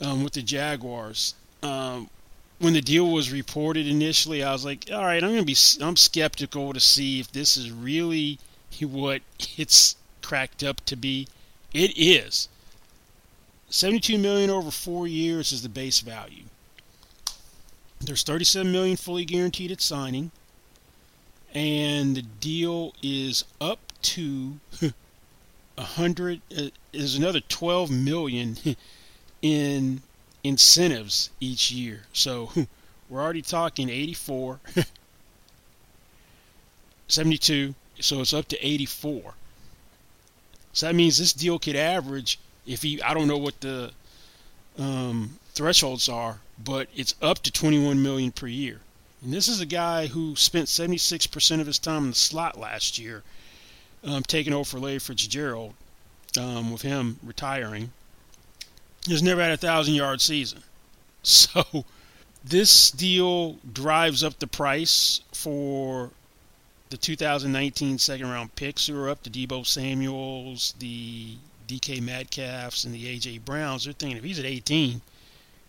[0.00, 1.34] um, with the Jaguars.
[1.62, 2.08] Um,
[2.58, 5.56] when the deal was reported initially, I was like, all right, I'm going to be
[5.80, 8.38] I'm skeptical to see if this is really
[8.80, 9.22] what
[9.56, 9.96] it's
[10.28, 11.26] cracked up to be.
[11.72, 12.50] It is.
[13.70, 16.44] 72 million over 4 years is the base value.
[17.98, 20.30] There's 37 million fully guaranteed at signing,
[21.54, 24.60] and the deal is up to
[25.78, 26.42] a hundred.
[26.54, 28.58] Uh, there's another 12 million
[29.42, 30.02] in
[30.44, 32.02] incentives each year.
[32.12, 32.50] So
[33.08, 34.60] we're already talking 84,
[37.08, 37.74] 72.
[38.00, 39.34] So it's up to 84.
[40.78, 43.02] So that means this deal could average if he.
[43.02, 43.90] I don't know what the
[44.78, 48.78] um, thresholds are, but it's up to 21 million per year.
[49.24, 52.96] And this is a guy who spent 76% of his time in the slot last
[52.96, 53.24] year,
[54.04, 55.74] um, taking over for Larry Fitzgerald,
[56.38, 57.90] um, with him retiring.
[59.04, 60.62] He's never had a thousand yard season.
[61.24, 61.84] So
[62.44, 66.12] this deal drives up the price for
[66.90, 71.36] the 2019 second round picks who are up to Deebo Samuels, the
[71.66, 73.84] DK Metcalfs, and the AJ Browns.
[73.84, 75.00] They're thinking if he's at 18,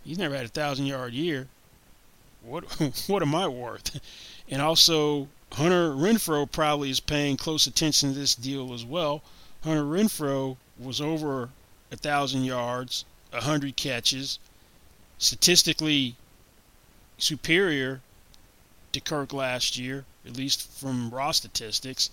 [0.05, 1.47] he's never had a thousand yard year.
[2.41, 2.63] What
[3.07, 3.99] what am I worth?
[4.49, 9.22] And also Hunter Renfrow probably is paying close attention to this deal as well.
[9.63, 11.49] Hunter Renfrow was over
[11.91, 13.03] a thousand yards,
[13.34, 14.39] a hundred catches,
[15.17, 16.15] statistically
[17.17, 18.01] superior
[18.94, 22.10] to Kirk last year, at least from raw statistics.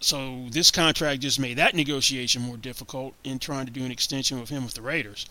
[0.00, 4.38] So this contract just made that negotiation more difficult in trying to do an extension
[4.40, 5.26] with him with the Raiders.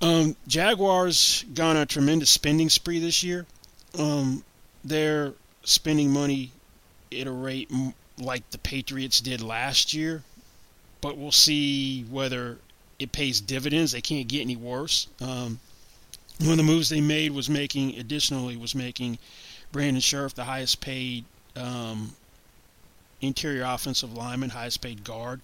[0.00, 3.46] Um, Jaguars gone a tremendous spending spree this year.
[3.98, 4.44] Um,
[4.84, 6.52] they're spending money
[7.12, 7.70] at a rate
[8.18, 10.22] like the Patriots did last year,
[11.00, 12.58] but we'll see whether
[12.98, 13.92] it pays dividends.
[13.92, 15.08] They can't get any worse.
[15.20, 15.58] Um,
[16.38, 19.18] one of the moves they made was making additionally was making
[19.72, 21.24] Brandon Scherff the highest paid
[21.56, 22.12] um,
[23.20, 25.40] interior offensive lineman, highest paid guard.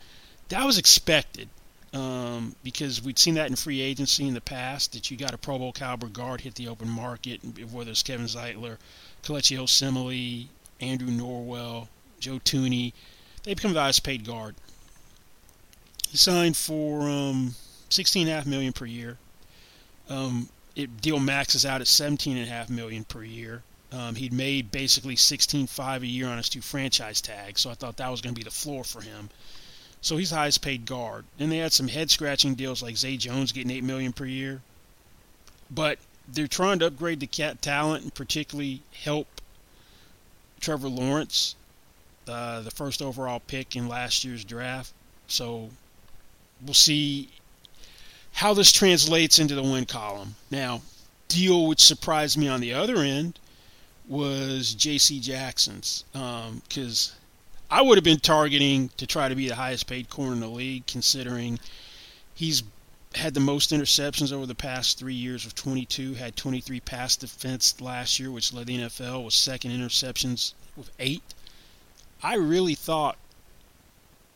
[0.48, 1.48] That was expected
[1.92, 5.38] um, because we'd seen that in free agency in the past that you got a
[5.38, 8.78] Pro Bowl caliber guard hit the open market, whether it's Kevin Zeitler,
[9.22, 10.46] Kelechi Osemele,
[10.80, 11.88] Andrew Norwell,
[12.20, 12.92] Joe Thuney.
[13.44, 14.54] They become the highest paid guard.
[16.08, 17.54] He signed for um,
[17.90, 19.18] 16.5 million per year.
[20.08, 23.62] Um, it deal maxes out at 17.5 million per year.
[23.92, 27.96] Um, he'd made basically 16.5 a year on his two franchise tags, so I thought
[27.98, 29.30] that was going to be the floor for him.
[30.00, 31.24] So he's the highest paid guard.
[31.38, 34.60] And they had some head scratching deals like Zay Jones getting 8 million per year.
[35.70, 39.26] But they're trying to upgrade the cat talent and particularly help
[40.60, 41.54] Trevor Lawrence,
[42.28, 44.92] uh, the first overall pick in last year's draft.
[45.28, 45.70] So
[46.64, 47.28] we'll see
[48.32, 50.34] how this translates into the win column.
[50.50, 50.82] Now,
[51.28, 53.38] deal which surprised me on the other end
[54.08, 55.20] was J.C.
[55.20, 57.16] Jackson's because um,
[57.70, 60.48] I would have been targeting to try to be the highest paid corner in the
[60.48, 61.58] league, considering
[62.34, 62.62] he's
[63.14, 67.80] had the most interceptions over the past three years with 22, had 23 pass defense
[67.80, 71.22] last year, which led the NFL, was second interceptions with eight.
[72.22, 73.16] I really thought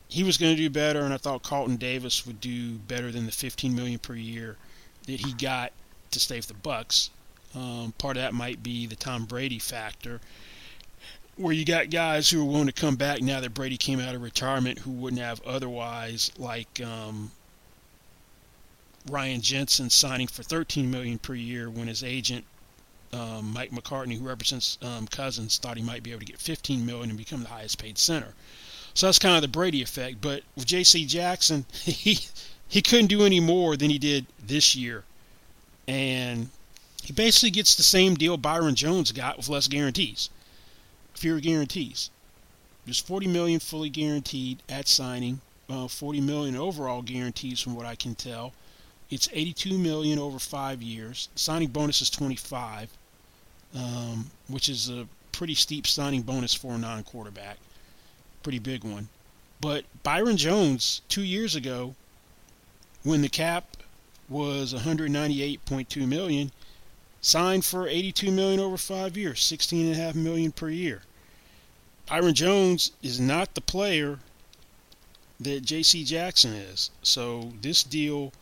[0.09, 3.27] he was going to do better, and I thought Carlton Davis would do better than
[3.27, 4.57] the 15 million per year
[5.07, 5.73] that he got
[6.11, 7.11] to stay with the Bucs.
[7.55, 10.21] Um, part of that might be the Tom Brady factor,
[11.37, 14.15] where you got guys who are willing to come back now that Brady came out
[14.15, 17.31] of retirement who wouldn't have otherwise, like um,
[19.09, 22.45] Ryan Jensen signing for 13 million per year when his agent
[23.13, 26.87] um, Mike McCartney, who represents um, Cousins, thought he might be able to get 15
[26.87, 28.35] million and become the highest paid center.
[28.95, 30.21] So that's kind of the Brady effect.
[30.21, 31.07] But with J.C.
[31.07, 32.19] Jackson, he
[32.69, 35.05] he couldn't do any more than he did this year,
[35.89, 36.51] and
[37.05, 40.31] he basically gets the same deal Byron Jones got with less guarantees,
[41.15, 42.11] fewer guarantees.
[42.85, 47.95] There's 40 million fully guaranteed at signing, uh, 40 million overall guarantees from what I
[47.95, 48.53] can tell.
[49.11, 51.29] It's 82 million over five years.
[51.35, 52.91] Signing bonus is 25,
[53.75, 57.59] um, which is a pretty steep signing bonus for a non-quarterback,
[58.43, 59.09] pretty big one.
[59.61, 61.95] But Byron Jones, two years ago,
[63.03, 63.77] when the cap
[64.29, 66.53] was 198.2 million,
[67.21, 71.03] signed for 82 million over five years, 16.5 million per year.
[72.09, 74.19] Byron Jones is not the player
[75.39, 76.05] that J.C.
[76.05, 76.91] Jackson is.
[77.03, 78.33] So this deal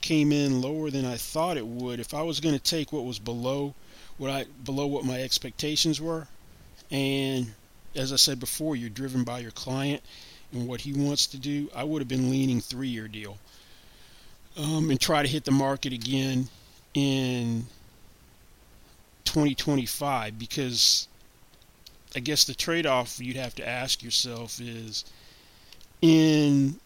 [0.00, 2.00] came in lower than I thought it would.
[2.00, 3.74] If I was going to take what was below
[4.16, 6.26] what I below what my expectations were,
[6.90, 7.54] and
[7.94, 10.02] as I said before, you're driven by your client
[10.52, 11.70] and what he wants to do.
[11.74, 13.38] I would have been leaning three-year deal,
[14.56, 16.48] um, and try to hit the market again
[16.94, 17.66] in
[19.28, 21.06] 2025 because
[22.16, 25.04] I guess the trade-off you'd have to ask yourself is
[26.00, 26.80] in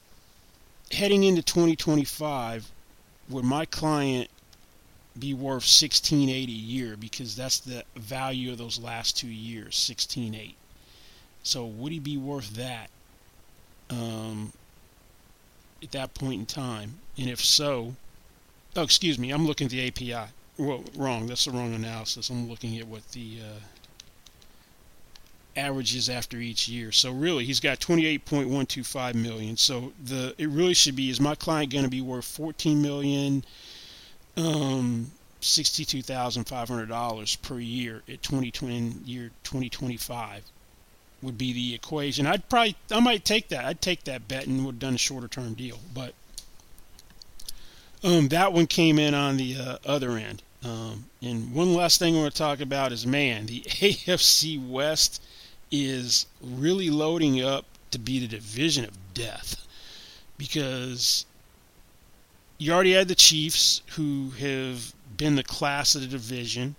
[0.90, 2.70] heading into 2025
[3.28, 4.28] would my client
[5.18, 6.96] be worth 16.8 a year?
[6.96, 10.54] Because that's the value of those last two years 16.8
[11.44, 12.90] so would he be worth that
[13.90, 14.52] um,
[15.82, 16.98] at that point in time?
[17.18, 17.94] And if so
[18.76, 20.28] oh excuse me i'm looking at the APY
[20.58, 23.60] well wrong that's the wrong analysis i'm looking at what the uh,
[25.56, 26.92] averages after each year.
[26.92, 29.56] So really, he's got 28.125 million.
[29.56, 33.44] So the it really should be is my client going to be worth 14 million,
[34.36, 40.44] um, $62,500 per year at 2020 year 2025
[41.22, 42.26] would be the equation.
[42.26, 43.64] I'd probably I might take that.
[43.64, 46.14] I'd take that bet and would have done a shorter term deal, but
[48.04, 50.42] um, that one came in on the uh, other end.
[50.64, 55.22] Um, and one last thing I want to talk about is man, the AFC West
[55.70, 59.66] is really loading up to be the division of death
[60.38, 61.26] because
[62.58, 66.74] you already had the Chiefs who have been the class of the division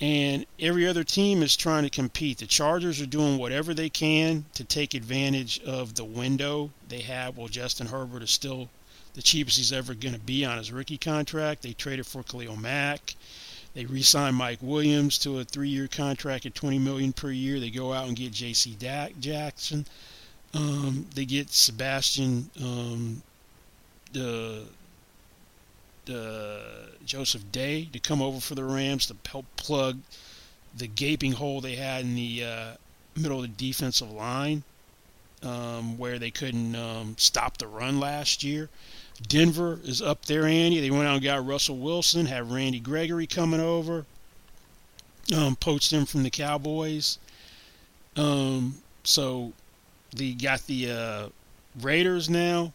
[0.00, 2.38] and every other team is trying to compete.
[2.38, 7.36] The Chargers are doing whatever they can to take advantage of the window they have.
[7.36, 8.68] Well, Justin Herbert is still
[9.18, 11.62] the cheapest he's ever going to be on his rookie contract.
[11.62, 13.16] They traded for Khalil Mack.
[13.74, 17.58] They re-sign Mike Williams to a three-year contract at 20 million per year.
[17.58, 18.76] They go out and get J.C.
[19.18, 19.86] Jackson.
[20.54, 23.20] Um, they get Sebastian um,
[24.12, 24.62] the
[26.04, 26.62] the
[27.04, 29.98] Joseph Day to come over for the Rams to help plug
[30.76, 32.70] the gaping hole they had in the uh,
[33.16, 34.62] middle of the defensive line,
[35.42, 38.68] um, where they couldn't um, stop the run last year.
[39.26, 40.80] Denver is up there, Andy.
[40.80, 44.06] They went out and got Russell Wilson, have Randy Gregory coming over,
[45.34, 47.18] um, poached him from the Cowboys.
[48.16, 49.52] Um, so
[50.14, 51.28] they got the uh,
[51.80, 52.72] Raiders now.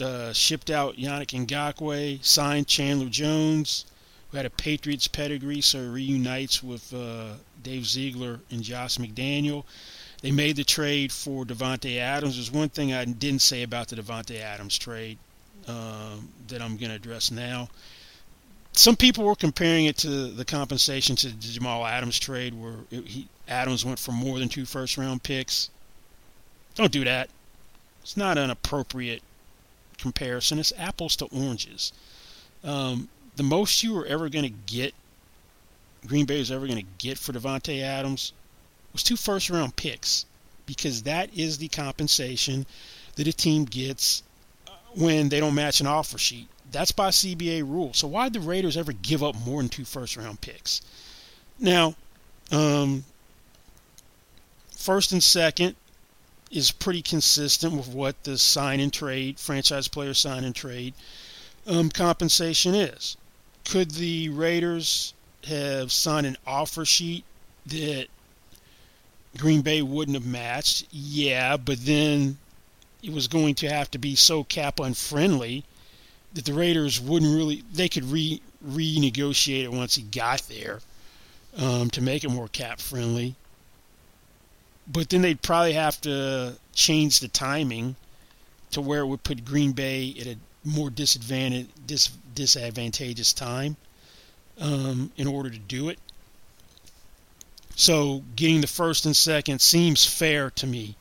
[0.00, 3.84] Uh, shipped out Yannick Ngakoue, signed Chandler Jones,
[4.30, 7.32] who had a Patriots pedigree, so reunites with uh,
[7.64, 9.64] Dave Ziegler and Josh McDaniel.
[10.22, 12.36] They made the trade for Davante Adams.
[12.36, 15.18] There's one thing I didn't say about the Davante Adams trade
[15.68, 17.68] um, that I'm going to address now.
[18.72, 23.04] some people were comparing it to the compensation to the Jamal Adams trade, where it,
[23.06, 25.70] he, Adams went for more than two first round picks.
[26.76, 27.28] Don't do that.
[28.02, 29.22] It's not an appropriate
[29.98, 30.60] comparison.
[30.60, 31.92] It's apples to oranges.
[32.62, 34.94] Um, the most you were ever going to get,
[36.06, 38.32] Green Bay was ever going to get for Davante Adams,
[38.92, 40.24] was two first round picks,
[40.66, 42.64] because that is the compensation
[43.16, 44.22] that a team gets
[44.94, 46.48] when they don't match an offer sheet.
[46.70, 47.94] That's by CBA rule.
[47.94, 50.82] So why did the Raiders ever give up more than two first round picks?
[51.58, 51.94] Now,
[52.50, 53.04] um,
[54.76, 55.76] first and second
[56.50, 60.94] is pretty consistent with what the sign and trade, franchise player sign and trade
[61.66, 63.16] um, compensation is.
[63.64, 65.12] Could the Raiders
[65.44, 67.24] have signed an offer sheet
[67.66, 68.06] that
[69.36, 70.86] Green Bay wouldn't have matched?
[70.90, 72.38] Yeah, but then
[73.02, 75.64] it was going to have to be so cap unfriendly
[76.34, 80.80] that the Raiders wouldn't really they could re renegotiate it once he got there
[81.56, 83.34] um, to make it more cap friendly.
[84.90, 87.96] But then they'd probably have to change the timing
[88.70, 93.76] to where it would put Green Bay at a more disadvantage dis, disadvantageous time
[94.60, 95.98] um, in order to do it.
[97.76, 100.96] So getting the first and second seems fair to me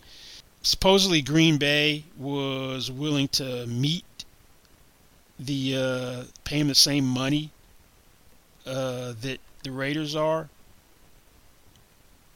[0.62, 4.04] supposedly Green Bay was willing to meet
[5.40, 7.52] the uh, pay him the same money
[8.66, 10.50] uh, that the Raiders are.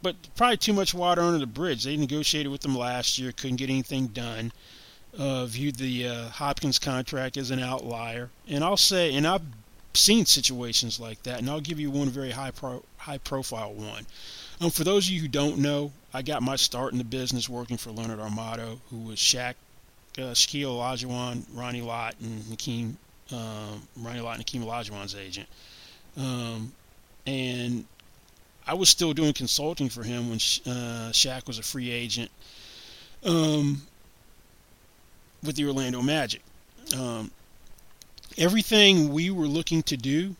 [0.03, 1.83] But probably too much water under the bridge.
[1.83, 4.51] They negotiated with them last year, couldn't get anything done.
[5.17, 9.41] Uh, viewed the uh, Hopkins contract as an outlier, and I'll say, and I've
[9.93, 14.05] seen situations like that, and I'll give you one very high pro, high profile one.
[14.61, 17.47] Um, for those of you who don't know, I got my start in the business
[17.47, 19.55] working for Leonard Armato, who was Shaq,
[20.17, 22.97] uh, Shaquille Olajuwon, Ronnie Lott, and Hakeem,
[23.31, 25.47] um, Ronnie Lott and Hakeem Olajuwon's agent.
[26.17, 26.73] Um,
[27.25, 27.85] and
[28.67, 32.29] I was still doing consulting for him when uh, Shaq was a free agent
[33.23, 33.81] um,
[35.43, 36.41] with the Orlando Magic.
[36.97, 37.31] Um,
[38.37, 40.35] everything we were looking to do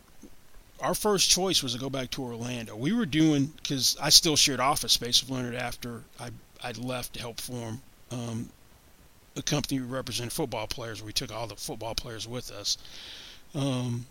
[0.82, 2.74] our first choice was to go back to Orlando.
[2.74, 6.30] We were doing because I still shared office space with Leonard after I
[6.62, 7.80] I left to help form
[8.10, 8.48] um,
[9.36, 11.02] a company we represented football players.
[11.02, 12.78] We took all the football players with us.
[13.54, 14.06] Um,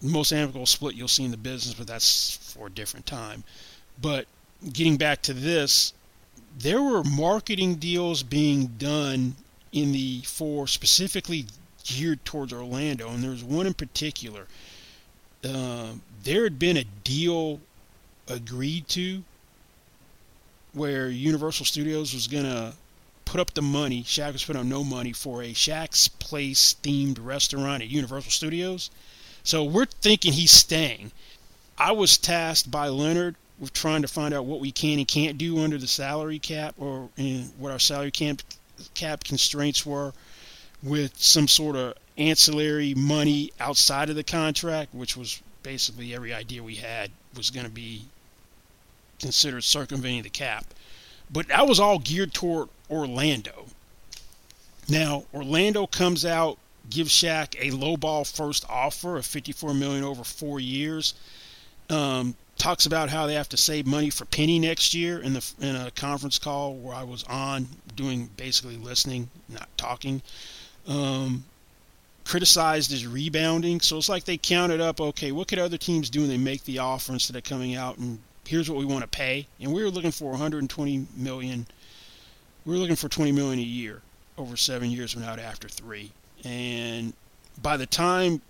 [0.00, 3.44] most amicable split you'll see in the business, but that's for a different time.
[4.00, 4.26] But
[4.72, 5.92] getting back to this,
[6.58, 9.36] there were marketing deals being done
[9.72, 11.46] in the for specifically
[11.84, 14.46] geared towards Orlando, and there was one in particular
[15.44, 15.92] uh,
[16.24, 17.60] there had been a deal
[18.28, 19.22] agreed to
[20.72, 22.74] where Universal Studios was going to
[23.24, 24.02] put up the money.
[24.02, 28.90] Shaq was putting up no money for a Shaq's Place themed restaurant at Universal Studios.
[29.42, 31.12] So we're thinking he's staying.
[31.76, 35.38] I was tasked by Leonard with trying to find out what we can and can't
[35.38, 37.08] do under the salary cap or
[37.58, 38.42] what our salary cap
[38.94, 40.12] cap constraints were
[40.82, 46.62] with some sort of ancillary money outside of the contract, which was basically every idea
[46.62, 48.02] we had was going to be
[49.18, 50.64] considered circumventing the cap.
[51.30, 53.66] But that was all geared toward Orlando.
[54.88, 56.58] Now, Orlando comes out,
[56.88, 61.14] gives Shaq a lowball first offer of 54 million over four years.
[61.90, 65.52] Um, talks about how they have to save money for Penny next year in the
[65.60, 70.22] in a conference call where I was on doing basically listening, not talking.
[70.88, 71.44] Um,
[72.28, 73.80] criticized his rebounding.
[73.80, 76.62] So it's like they counted up, okay, what could other teams do when they make
[76.64, 79.46] the offer instead of coming out and here's what we want to pay.
[79.60, 81.66] And we were looking for 120 million.
[82.64, 84.02] We were looking for 20 million a year
[84.36, 86.12] over seven years, went out after three.
[86.44, 87.14] And
[87.62, 88.42] by the time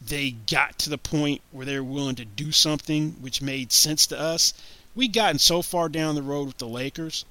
[0.00, 4.06] they got to the point where they were willing to do something which made sense
[4.08, 4.54] to us,
[4.94, 7.24] we'd gotten so far down the road with the Lakers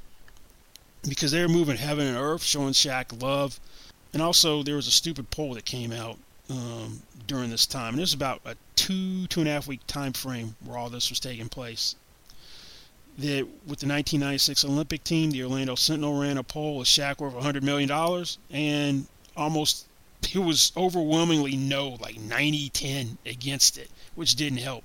[1.07, 3.59] because they were moving heaven and earth, showing Shaq love
[4.17, 6.17] and also, there was a stupid poll that came out
[6.49, 9.81] um, during this time, and it was about a two two and a half week
[9.85, 11.93] time frame where all this was taking place.
[13.19, 17.35] That with the 1996 Olympic team, the Orlando Sentinel ran a poll with Shaq worth
[17.35, 19.05] 100 million dollars, and
[19.35, 19.85] almost
[20.33, 24.83] it was overwhelmingly no, like 90-10 against it, which didn't help.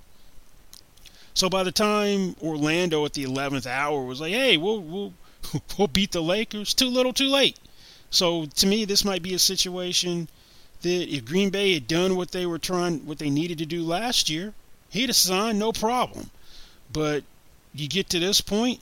[1.32, 5.14] So by the time Orlando at the 11th hour was like, "Hey, we'll we'll
[5.78, 7.56] we'll beat the Lakers," too little, too late.
[8.12, 10.28] So to me, this might be a situation
[10.82, 13.82] that if Green Bay had done what they were trying, what they needed to do
[13.82, 14.52] last year,
[14.90, 16.30] he'd have signed no problem.
[16.92, 17.24] But
[17.74, 18.80] you get to this point,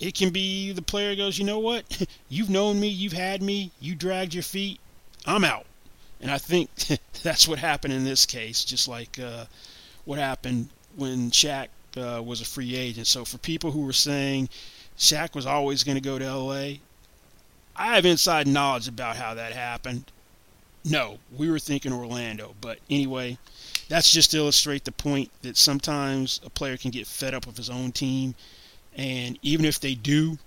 [0.00, 1.84] it can be the player goes, you know what?
[2.28, 4.80] you've known me, you've had me, you dragged your feet,
[5.24, 5.64] I'm out.
[6.20, 6.70] And I think
[7.22, 9.44] that's what happened in this case, just like uh,
[10.04, 13.06] what happened when Shaq uh, was a free agent.
[13.06, 14.48] So for people who were saying
[14.98, 16.80] Shaq was always going to go to L.A.,
[17.78, 20.10] I have inside knowledge about how that happened.
[20.84, 22.54] No, we were thinking Orlando.
[22.60, 23.38] But anyway,
[23.88, 27.56] that's just to illustrate the point that sometimes a player can get fed up with
[27.56, 28.34] his own team.
[28.96, 30.38] And even if they do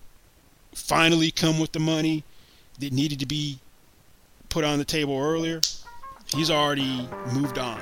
[0.74, 2.24] finally come with the money
[2.80, 3.60] that needed to be
[4.50, 5.62] put on the table earlier,
[6.36, 7.80] he's already moved on.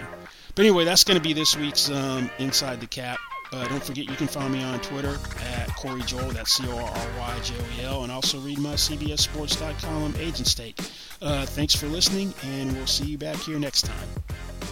[0.53, 3.19] But anyway, that's going to be this week's um, Inside the Cap.
[3.51, 6.77] Uh, don't forget you can find me on Twitter at Corry Joel, that's C O
[6.77, 10.79] R R Y J O E L, and also read my CBSSports.com Agent's Take.
[11.21, 14.07] Uh, thanks for listening, and we'll see you back here next time.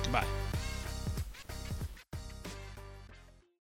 [0.04, 0.47] Goodbye.